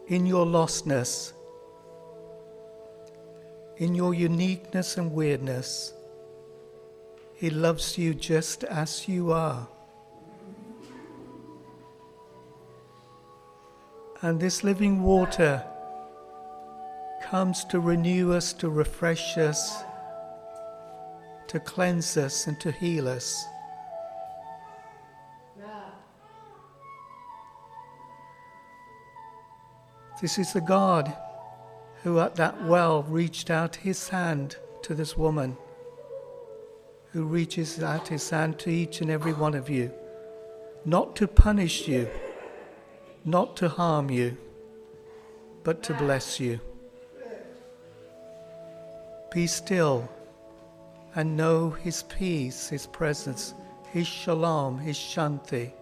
in 0.08 0.26
your 0.26 0.44
lostness, 0.44 1.32
in 3.78 3.94
your 3.94 4.14
uniqueness 4.14 4.96
and 4.96 5.12
weirdness. 5.12 5.92
He 7.34 7.50
loves 7.50 7.98
you 7.98 8.14
just 8.14 8.64
as 8.64 9.08
you 9.08 9.32
are. 9.32 9.66
And 14.22 14.40
this 14.40 14.64
living 14.64 15.02
water 15.02 15.62
comes 17.22 17.64
to 17.66 17.80
renew 17.80 18.32
us, 18.32 18.52
to 18.54 18.70
refresh 18.70 19.36
us, 19.36 19.82
to 21.48 21.60
cleanse 21.60 22.16
us, 22.16 22.46
and 22.46 22.58
to 22.60 22.70
heal 22.72 23.08
us. 23.08 23.44
This 30.20 30.38
is 30.38 30.52
the 30.52 30.60
God 30.60 31.14
who 32.02 32.20
at 32.20 32.36
that 32.36 32.64
well 32.64 33.02
reached 33.04 33.50
out 33.50 33.76
his 33.76 34.08
hand 34.08 34.56
to 34.82 34.94
this 34.94 35.16
woman, 35.16 35.56
who 37.12 37.24
reaches 37.24 37.82
out 37.82 38.08
his 38.08 38.28
hand 38.30 38.58
to 38.60 38.70
each 38.70 39.00
and 39.00 39.10
every 39.10 39.32
one 39.32 39.54
of 39.54 39.68
you, 39.68 39.90
not 40.84 41.16
to 41.16 41.26
punish 41.26 41.88
you, 41.88 42.08
not 43.24 43.56
to 43.56 43.68
harm 43.68 44.10
you, 44.10 44.36
but 45.62 45.82
to 45.82 45.94
bless 45.94 46.38
you. 46.38 46.60
Be 49.32 49.46
still 49.46 50.08
and 51.16 51.36
know 51.36 51.70
his 51.70 52.02
peace, 52.04 52.68
his 52.68 52.86
presence, 52.86 53.54
his 53.90 54.06
shalom, 54.06 54.78
his 54.78 54.96
shanti 54.96 55.72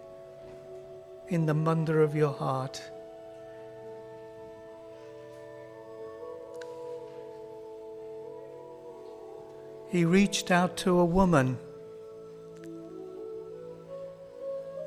in 1.28 1.46
the 1.46 1.54
mandir 1.54 2.02
of 2.02 2.14
your 2.14 2.32
heart. 2.32 2.82
He 9.92 10.06
reached 10.06 10.50
out 10.50 10.74
to 10.78 10.98
a 10.98 11.04
woman. 11.04 11.58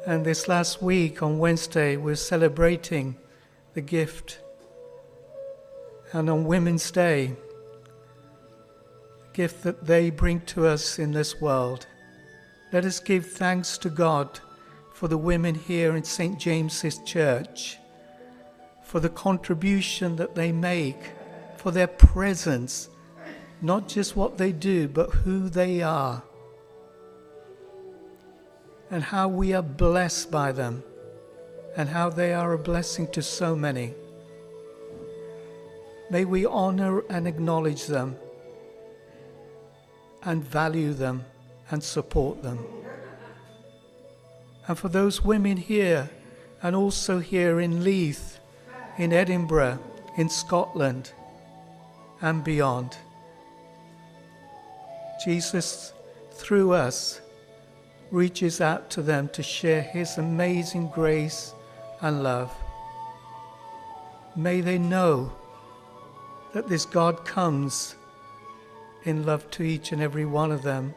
And 0.07 0.25
this 0.25 0.47
last 0.47 0.81
week 0.81 1.21
on 1.21 1.37
Wednesday, 1.37 1.95
we're 1.95 2.15
celebrating 2.15 3.15
the 3.75 3.81
gift. 3.81 4.39
And 6.11 6.27
on 6.27 6.45
Women's 6.45 6.89
Day, 6.89 7.35
the 9.19 9.33
gift 9.33 9.61
that 9.61 9.85
they 9.85 10.09
bring 10.09 10.41
to 10.47 10.65
us 10.65 10.97
in 10.97 11.11
this 11.11 11.39
world. 11.39 11.85
Let 12.73 12.83
us 12.83 12.99
give 12.99 13.27
thanks 13.27 13.77
to 13.79 13.91
God 13.91 14.39
for 14.91 15.07
the 15.07 15.19
women 15.19 15.53
here 15.53 15.95
in 15.95 16.03
St. 16.03 16.39
James's 16.39 16.97
Church, 17.05 17.77
for 18.83 18.99
the 18.99 19.09
contribution 19.09 20.15
that 20.15 20.33
they 20.33 20.51
make, 20.51 21.11
for 21.57 21.69
their 21.69 21.87
presence 21.87 22.89
not 23.61 23.87
just 23.87 24.15
what 24.15 24.37
they 24.37 24.51
do, 24.51 24.87
but 24.87 25.09
who 25.09 25.49
they 25.49 25.81
are, 25.81 26.23
and 28.91 29.03
how 29.03 29.27
we 29.27 29.53
are 29.53 29.63
blessed 29.63 30.29
by 30.29 30.51
them, 30.51 30.83
and 31.75 31.89
how 31.89 32.09
they 32.09 32.33
are 32.33 32.53
a 32.53 32.57
blessing 32.57 33.07
to 33.07 33.21
so 33.21 33.55
many. 33.55 33.93
May 36.11 36.25
we 36.25 36.45
honor 36.45 37.01
and 37.09 37.27
acknowledge 37.27 37.87
them, 37.87 38.15
and 40.23 40.43
value 40.43 40.93
them, 40.93 41.25
and 41.71 41.83
support 41.83 42.43
them. 42.43 42.59
And 44.67 44.77
for 44.77 44.89
those 44.89 45.23
women 45.23 45.57
here, 45.57 46.09
and 46.61 46.75
also 46.75 47.19
here 47.19 47.59
in 47.59 47.83
Leith, 47.83 48.39
in 48.97 49.13
Edinburgh, 49.13 49.79
in 50.17 50.29
Scotland, 50.29 51.11
and 52.21 52.43
beyond. 52.43 52.97
Jesus, 55.25 55.91
through 56.33 56.73
us, 56.73 57.19
reaches 58.11 58.61
out 58.61 58.91
to 58.91 59.01
them 59.01 59.27
to 59.29 59.41
share 59.41 59.81
his 59.81 60.19
amazing 60.19 60.87
grace 60.89 61.55
and 62.01 62.21
love. 62.21 62.53
May 64.35 64.61
they 64.61 64.77
know 64.77 65.33
that 66.53 66.67
this 66.67 66.85
God 66.85 67.25
comes 67.25 67.95
in 69.03 69.25
love 69.25 69.49
to 69.51 69.63
each 69.63 69.91
and 69.91 69.99
every 69.99 70.25
one 70.25 70.51
of 70.51 70.61
them 70.61 70.93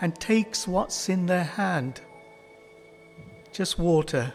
and 0.00 0.14
takes 0.14 0.68
what's 0.68 1.08
in 1.08 1.26
their 1.26 1.42
hand 1.42 2.00
just 3.52 3.76
water 3.76 4.32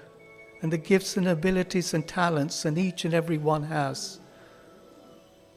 and 0.61 0.73
the 0.73 0.77
gifts 0.77 1.15
and 1.15 1.29
abilities 1.29 1.93
and 1.93 2.05
talents 2.05 2.63
that 2.63 2.77
each 2.77 3.05
and 3.05 3.13
every 3.13 3.37
one 3.37 3.63
has, 3.63 4.19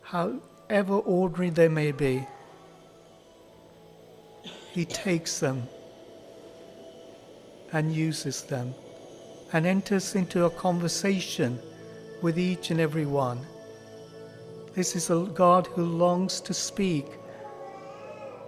however 0.03 0.99
ordinary 0.99 1.51
they 1.51 1.69
may 1.69 1.91
be, 1.91 2.25
He 4.75 4.85
takes 4.85 5.39
them 5.39 5.69
and 7.73 7.95
uses 7.95 8.43
them 8.43 8.75
and 9.53 9.67
enters 9.67 10.17
into 10.17 10.47
a 10.47 10.51
conversation 10.51 11.61
with 12.23 12.37
each 12.37 12.73
and 12.73 12.81
every 12.81 13.07
one. 13.07 13.39
This 14.75 14.97
is 14.97 15.11
a 15.11 15.31
God 15.33 15.69
who 15.69 15.85
longs 15.85 16.41
to 16.41 16.53
speak, 16.53 17.07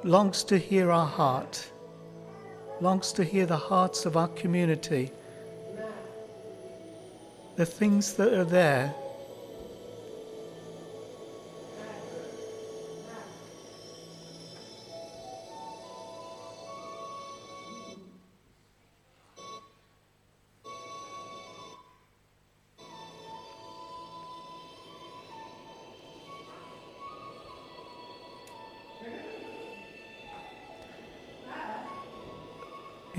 longs 0.03 0.43
to 0.45 0.59
hear 0.59 0.91
our 0.91 1.07
heart, 1.07 1.71
longs 2.81 3.13
to 3.13 3.23
hear 3.23 3.47
the 3.47 3.57
hearts 3.57 4.05
of 4.05 4.17
our 4.17 4.29
community. 4.29 5.13
The 7.55 7.67
things 7.67 8.15
that 8.15 8.35
are 8.35 8.45
there. 8.45 8.93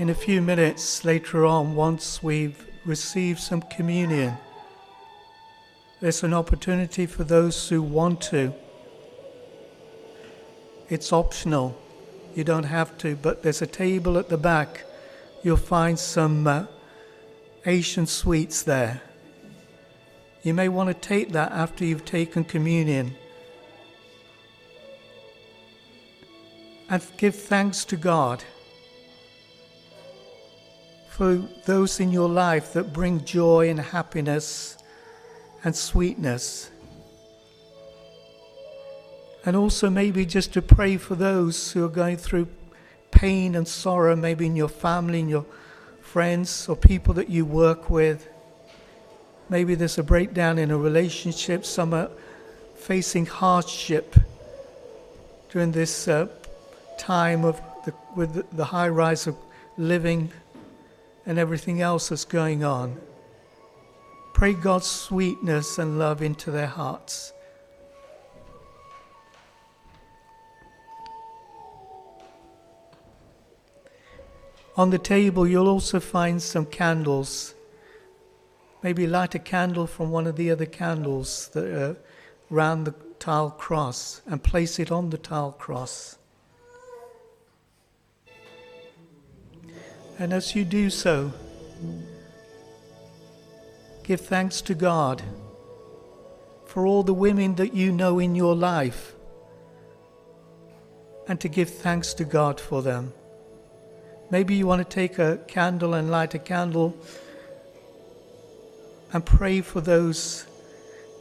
In 0.08 0.12
a 0.12 0.16
few 0.16 0.40
minutes 0.40 1.04
later 1.04 1.44
on, 1.44 1.74
once 1.74 2.22
we've 2.22 2.66
received 2.86 3.40
some 3.40 3.60
communion, 3.60 4.38
there's 6.00 6.22
an 6.22 6.32
opportunity 6.32 7.04
for 7.04 7.24
those 7.24 7.68
who 7.68 7.82
want 7.82 8.22
to. 8.22 8.54
It's 10.88 11.12
optional, 11.12 11.78
you 12.34 12.42
don't 12.42 12.64
have 12.64 12.96
to, 12.98 13.16
but 13.16 13.42
there's 13.42 13.60
a 13.60 13.66
table 13.66 14.16
at 14.16 14.30
the 14.30 14.38
back. 14.38 14.86
You'll 15.42 15.58
find 15.58 15.98
some 15.98 16.46
uh, 16.46 16.64
Asian 17.66 18.06
sweets 18.06 18.62
there. 18.62 19.02
You 20.42 20.54
may 20.54 20.70
want 20.70 20.88
to 20.88 20.94
take 20.94 21.32
that 21.32 21.52
after 21.52 21.84
you've 21.84 22.06
taken 22.06 22.44
communion. 22.44 23.14
And 26.88 27.02
give 27.18 27.34
thanks 27.34 27.84
to 27.84 27.98
God 27.98 28.42
for 31.18 31.34
those 31.64 31.98
in 31.98 32.12
your 32.12 32.28
life 32.28 32.74
that 32.74 32.92
bring 32.92 33.24
joy 33.24 33.68
and 33.68 33.80
happiness 33.80 34.78
and 35.64 35.74
sweetness. 35.74 36.70
And 39.44 39.56
also, 39.56 39.90
maybe 39.90 40.24
just 40.24 40.52
to 40.52 40.62
pray 40.62 40.96
for 40.96 41.16
those 41.16 41.72
who 41.72 41.84
are 41.84 41.88
going 41.88 42.18
through 42.18 42.46
pain 43.10 43.56
and 43.56 43.66
sorrow, 43.66 44.14
maybe 44.14 44.46
in 44.46 44.54
your 44.54 44.68
family, 44.68 45.18
in 45.18 45.28
your 45.28 45.44
friends, 46.02 46.68
or 46.68 46.76
people 46.76 47.14
that 47.14 47.28
you 47.28 47.44
work 47.44 47.90
with. 47.90 48.28
Maybe 49.48 49.74
there's 49.74 49.98
a 49.98 50.04
breakdown 50.04 50.56
in 50.56 50.70
a 50.70 50.78
relationship, 50.78 51.64
some 51.64 51.94
are 51.94 52.10
facing 52.76 53.26
hardship 53.26 54.14
during 55.50 55.72
this 55.72 56.06
uh, 56.06 56.28
time 56.96 57.44
of 57.44 57.60
the, 57.86 57.92
with 58.14 58.34
the, 58.34 58.46
the 58.52 58.66
high 58.66 58.88
rise 58.88 59.26
of 59.26 59.34
living 59.76 60.30
and 61.28 61.38
everything 61.38 61.82
else 61.82 62.08
that's 62.08 62.24
going 62.24 62.64
on. 62.64 62.98
Pray 64.32 64.54
God's 64.54 64.86
sweetness 64.86 65.78
and 65.78 65.98
love 65.98 66.22
into 66.22 66.50
their 66.50 66.66
hearts. 66.66 67.34
On 74.76 74.90
the 74.90 74.98
table, 74.98 75.46
you'll 75.46 75.68
also 75.68 76.00
find 76.00 76.40
some 76.40 76.64
candles. 76.64 77.54
Maybe 78.82 79.06
light 79.06 79.34
a 79.34 79.38
candle 79.38 79.86
from 79.86 80.10
one 80.10 80.26
of 80.26 80.36
the 80.36 80.50
other 80.50 80.66
candles 80.66 81.48
that 81.48 81.64
are 81.64 81.96
round 82.48 82.86
the 82.86 82.94
tile 83.18 83.50
cross 83.50 84.22
and 84.26 84.42
place 84.42 84.78
it 84.78 84.90
on 84.90 85.10
the 85.10 85.18
tile 85.18 85.52
cross. 85.52 86.17
And 90.18 90.32
as 90.32 90.54
you 90.54 90.64
do 90.64 90.90
so, 90.90 91.32
give 94.02 94.20
thanks 94.20 94.60
to 94.62 94.74
God 94.74 95.22
for 96.66 96.86
all 96.86 97.02
the 97.02 97.14
women 97.14 97.54
that 97.54 97.72
you 97.72 97.92
know 97.92 98.18
in 98.18 98.34
your 98.34 98.56
life 98.56 99.14
and 101.28 101.40
to 101.40 101.48
give 101.48 101.70
thanks 101.70 102.14
to 102.14 102.24
God 102.24 102.58
for 102.58 102.82
them. 102.82 103.12
Maybe 104.30 104.54
you 104.54 104.66
want 104.66 104.80
to 104.80 104.94
take 104.94 105.18
a 105.18 105.38
candle 105.46 105.94
and 105.94 106.10
light 106.10 106.34
a 106.34 106.38
candle 106.38 106.96
and 109.12 109.24
pray 109.24 109.60
for 109.60 109.80
those 109.80 110.46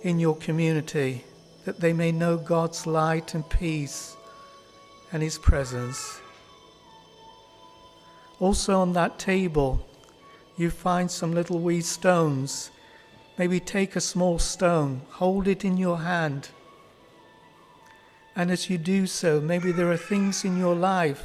in 0.01 0.19
your 0.19 0.35
community 0.35 1.23
that 1.65 1.79
they 1.79 1.93
may 1.93 2.11
know 2.11 2.37
God's 2.37 2.87
light 2.87 3.33
and 3.33 3.47
peace 3.49 4.15
and 5.11 5.21
His 5.21 5.37
presence. 5.37 6.19
Also, 8.39 8.79
on 8.79 8.93
that 8.93 9.17
table, 9.17 9.87
you 10.57 10.69
find 10.69 11.09
some 11.09 11.33
little 11.33 11.59
wee 11.59 11.81
stones. 11.81 12.71
Maybe 13.37 13.59
take 13.59 13.95
a 13.95 14.01
small 14.01 14.39
stone, 14.39 15.01
hold 15.09 15.47
it 15.47 15.65
in 15.65 15.77
your 15.77 15.99
hand. 15.99 16.49
And 18.35 18.51
as 18.51 18.69
you 18.69 18.77
do 18.77 19.07
so, 19.07 19.41
maybe 19.41 19.71
there 19.71 19.91
are 19.91 19.97
things 19.97 20.45
in 20.45 20.57
your 20.57 20.75
life, 20.75 21.23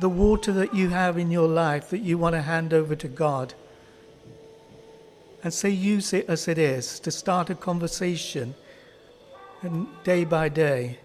the 0.00 0.08
water 0.08 0.52
that 0.52 0.74
you 0.74 0.88
have 0.90 1.18
in 1.18 1.30
your 1.30 1.48
life 1.48 1.90
that 1.90 2.00
you 2.00 2.16
want 2.16 2.34
to 2.34 2.42
hand 2.42 2.72
over 2.72 2.94
to 2.96 3.08
God. 3.08 3.54
And 5.42 5.52
say, 5.52 5.70
use 5.70 6.12
it 6.12 6.28
as 6.28 6.48
it 6.48 6.58
is 6.58 6.98
to 7.00 7.10
start 7.10 7.50
a 7.50 7.54
conversation 7.54 8.54
and 9.62 9.86
day 10.04 10.24
by 10.24 10.48
day 10.48 10.98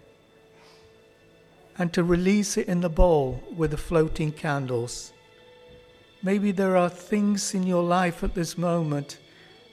and 1.77 1.93
to 1.93 2.03
release 2.03 2.57
it 2.57 2.67
in 2.67 2.81
the 2.81 2.89
bowl 2.89 3.41
with 3.55 3.71
the 3.71 3.77
floating 3.77 4.31
candles. 4.31 5.13
Maybe 6.23 6.51
there 6.51 6.77
are 6.77 6.89
things 6.89 7.53
in 7.55 7.63
your 7.63 7.83
life 7.83 8.23
at 8.23 8.35
this 8.35 8.57
moment, 8.57 9.17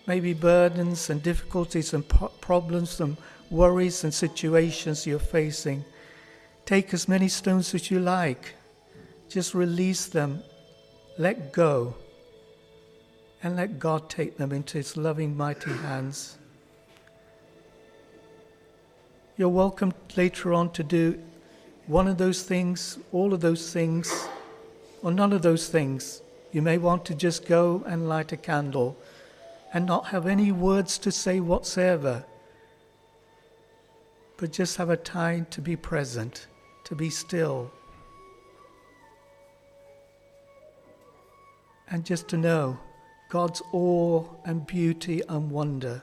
maybe 0.07 0.33
burdens 0.33 1.11
and 1.11 1.23
difficulties 1.23 1.93
and 1.93 2.09
po- 2.09 2.33
problems 2.41 3.01
and 3.01 3.17
worries 3.51 4.05
and 4.05 4.15
situations 4.15 5.07
you're 5.07 5.19
facing. 5.19 5.85
Take 6.65 6.95
as 6.95 7.09
many 7.09 7.29
stones 7.29 7.75
as 7.75 7.91
you 7.91 7.99
like, 7.99 8.55
just 9.29 9.55
release 9.55 10.07
them, 10.07 10.43
let 11.19 11.53
go, 11.53 11.95
and 13.43 13.57
let 13.57 13.79
God 13.79 14.09
take 14.09 14.37
them 14.37 14.53
into 14.53 14.79
His 14.79 14.97
loving, 14.97 15.37
mighty 15.37 15.71
hands. 15.71 16.39
You're 19.37 19.49
welcome 19.49 19.93
later 20.17 20.53
on 20.53 20.73
to 20.73 20.83
do 20.83 21.23
one 21.89 22.07
of 22.07 22.19
those 22.19 22.43
things, 22.43 22.99
all 23.13 23.33
of 23.33 23.41
those 23.41 23.73
things, 23.73 24.29
or 25.03 25.11
none 25.11 25.33
of 25.33 25.41
those 25.41 25.69
things. 25.69 26.21
You 26.53 26.61
may 26.61 26.77
want 26.77 27.07
to 27.07 27.15
just 27.15 27.47
go 27.47 27.83
and 27.87 28.09
light 28.09 28.31
a 28.31 28.37
candle 28.37 28.95
and 29.73 29.87
not 29.87 30.09
have 30.09 30.27
any 30.27 30.53
words 30.53 30.99
to 30.99 31.11
say 31.11 31.41
whatsoever, 31.41 32.25
but 34.37 34.53
just 34.53 34.77
have 34.77 34.91
a 34.91 34.99
time 34.99 35.47
to 35.51 35.63
be 35.63 35.77
present, 35.77 36.47
to 36.85 36.95
be 36.95 37.09
still, 37.09 37.71
and 41.91 42.05
just 42.05 42.29
to 42.29 42.37
know 42.37 42.79
God's 43.31 43.63
awe 43.73 44.25
and 44.45 44.67
beauty 44.67 45.23
and 45.27 45.51
wonder 45.51 46.03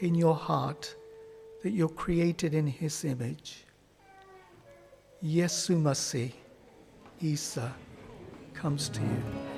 in 0.00 0.14
your 0.14 0.34
heart 0.34 0.94
that 1.62 1.72
you're 1.72 1.88
created 1.88 2.54
in 2.54 2.66
His 2.66 3.04
image. 3.04 3.63
Yesu 5.24 5.80
Masih, 5.80 6.36
Isa, 7.24 7.72
comes 8.52 8.90
to 8.90 9.00
you. 9.00 9.53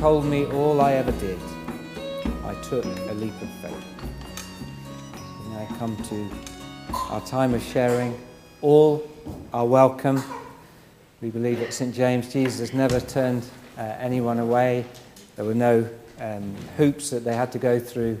Told 0.00 0.24
me 0.24 0.46
all 0.46 0.80
I 0.80 0.94
ever 0.94 1.12
did. 1.12 1.38
I 2.46 2.54
took 2.62 2.86
a 2.86 3.12
leap 3.12 3.34
of 3.42 3.50
faith. 3.60 3.84
Now 5.50 5.68
come 5.78 5.94
to 6.04 6.26
our 7.10 7.20
time 7.26 7.52
of 7.52 7.62
sharing. 7.62 8.18
All 8.62 9.06
are 9.52 9.66
welcome. 9.66 10.22
We 11.20 11.28
believe 11.28 11.60
at 11.60 11.74
St. 11.74 11.94
James 11.94 12.32
Jesus 12.32 12.72
never 12.72 12.98
turned 12.98 13.44
uh, 13.76 13.82
anyone 13.98 14.38
away. 14.38 14.86
There 15.36 15.44
were 15.44 15.54
no 15.54 15.86
um, 16.18 16.56
hoops 16.78 17.10
that 17.10 17.22
they 17.22 17.34
had 17.34 17.52
to 17.52 17.58
go 17.58 17.78
through. 17.78 18.16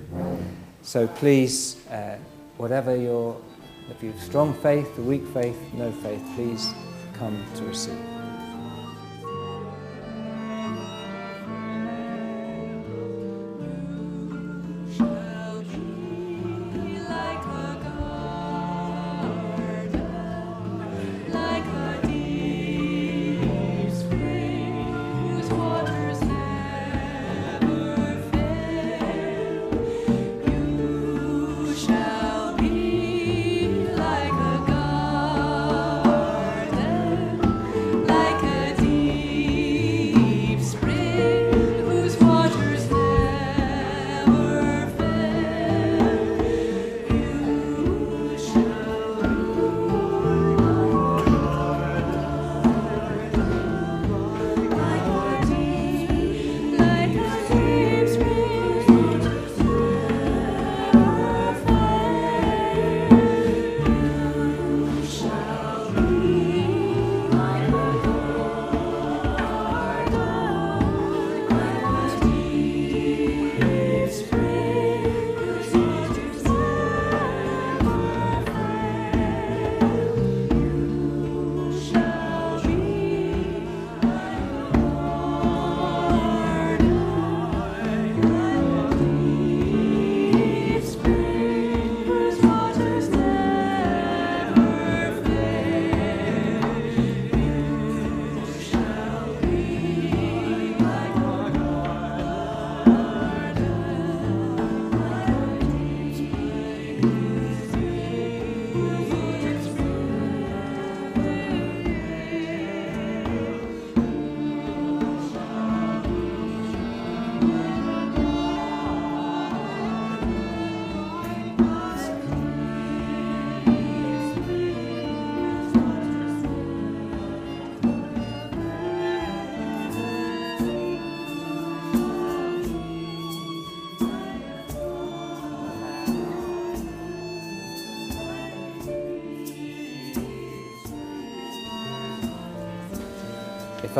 So 0.82 1.06
please, 1.06 1.82
uh, 1.88 2.18
whatever 2.58 2.94
your, 2.94 3.40
if 3.88 4.02
you 4.02 4.12
have 4.12 4.20
strong 4.20 4.52
faith, 4.52 4.98
weak 4.98 5.26
faith, 5.28 5.56
no 5.72 5.90
faith, 5.92 6.22
please 6.36 6.74
come 7.14 7.42
to 7.54 7.64
receive. 7.64 8.09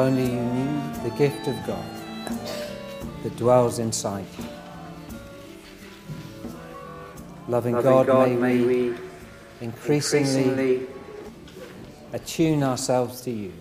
Only 0.00 0.24
you 0.24 0.40
knew 0.40 0.92
the 1.02 1.10
gift 1.10 1.46
of 1.46 1.54
God 1.66 1.84
that 3.22 3.36
dwells 3.36 3.78
inside 3.78 4.24
you. 4.38 4.44
Loving, 7.48 7.74
God, 7.74 8.08
may, 8.40 8.62
we 8.62 8.94
increasingly 9.60 10.86
attune 12.14 12.62
ourselves 12.62 13.20
to 13.22 13.30
you 13.30 13.52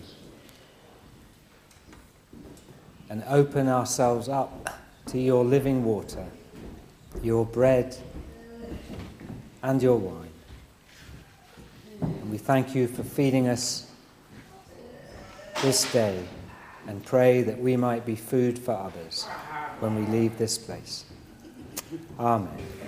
and 3.10 3.22
open 3.28 3.68
ourselves 3.68 4.28
up 4.28 4.80
to 5.06 5.18
your 5.18 5.44
living 5.44 5.84
water, 5.84 6.24
your 7.22 7.44
bread, 7.44 7.94
and 9.62 9.82
your 9.82 9.98
wine. 9.98 10.30
And 12.00 12.30
we 12.30 12.38
thank 12.38 12.74
you 12.74 12.86
for 12.88 13.02
feeding 13.02 13.46
us 13.46 13.89
this 15.62 15.90
day 15.92 16.22
and 16.86 17.04
pray 17.04 17.42
that 17.42 17.58
we 17.58 17.76
might 17.76 18.06
be 18.06 18.16
food 18.16 18.58
for 18.58 18.72
others 18.72 19.24
when 19.80 19.94
we 19.94 20.02
leave 20.06 20.38
this 20.38 20.56
place. 20.56 21.04
Amen. 22.18 22.79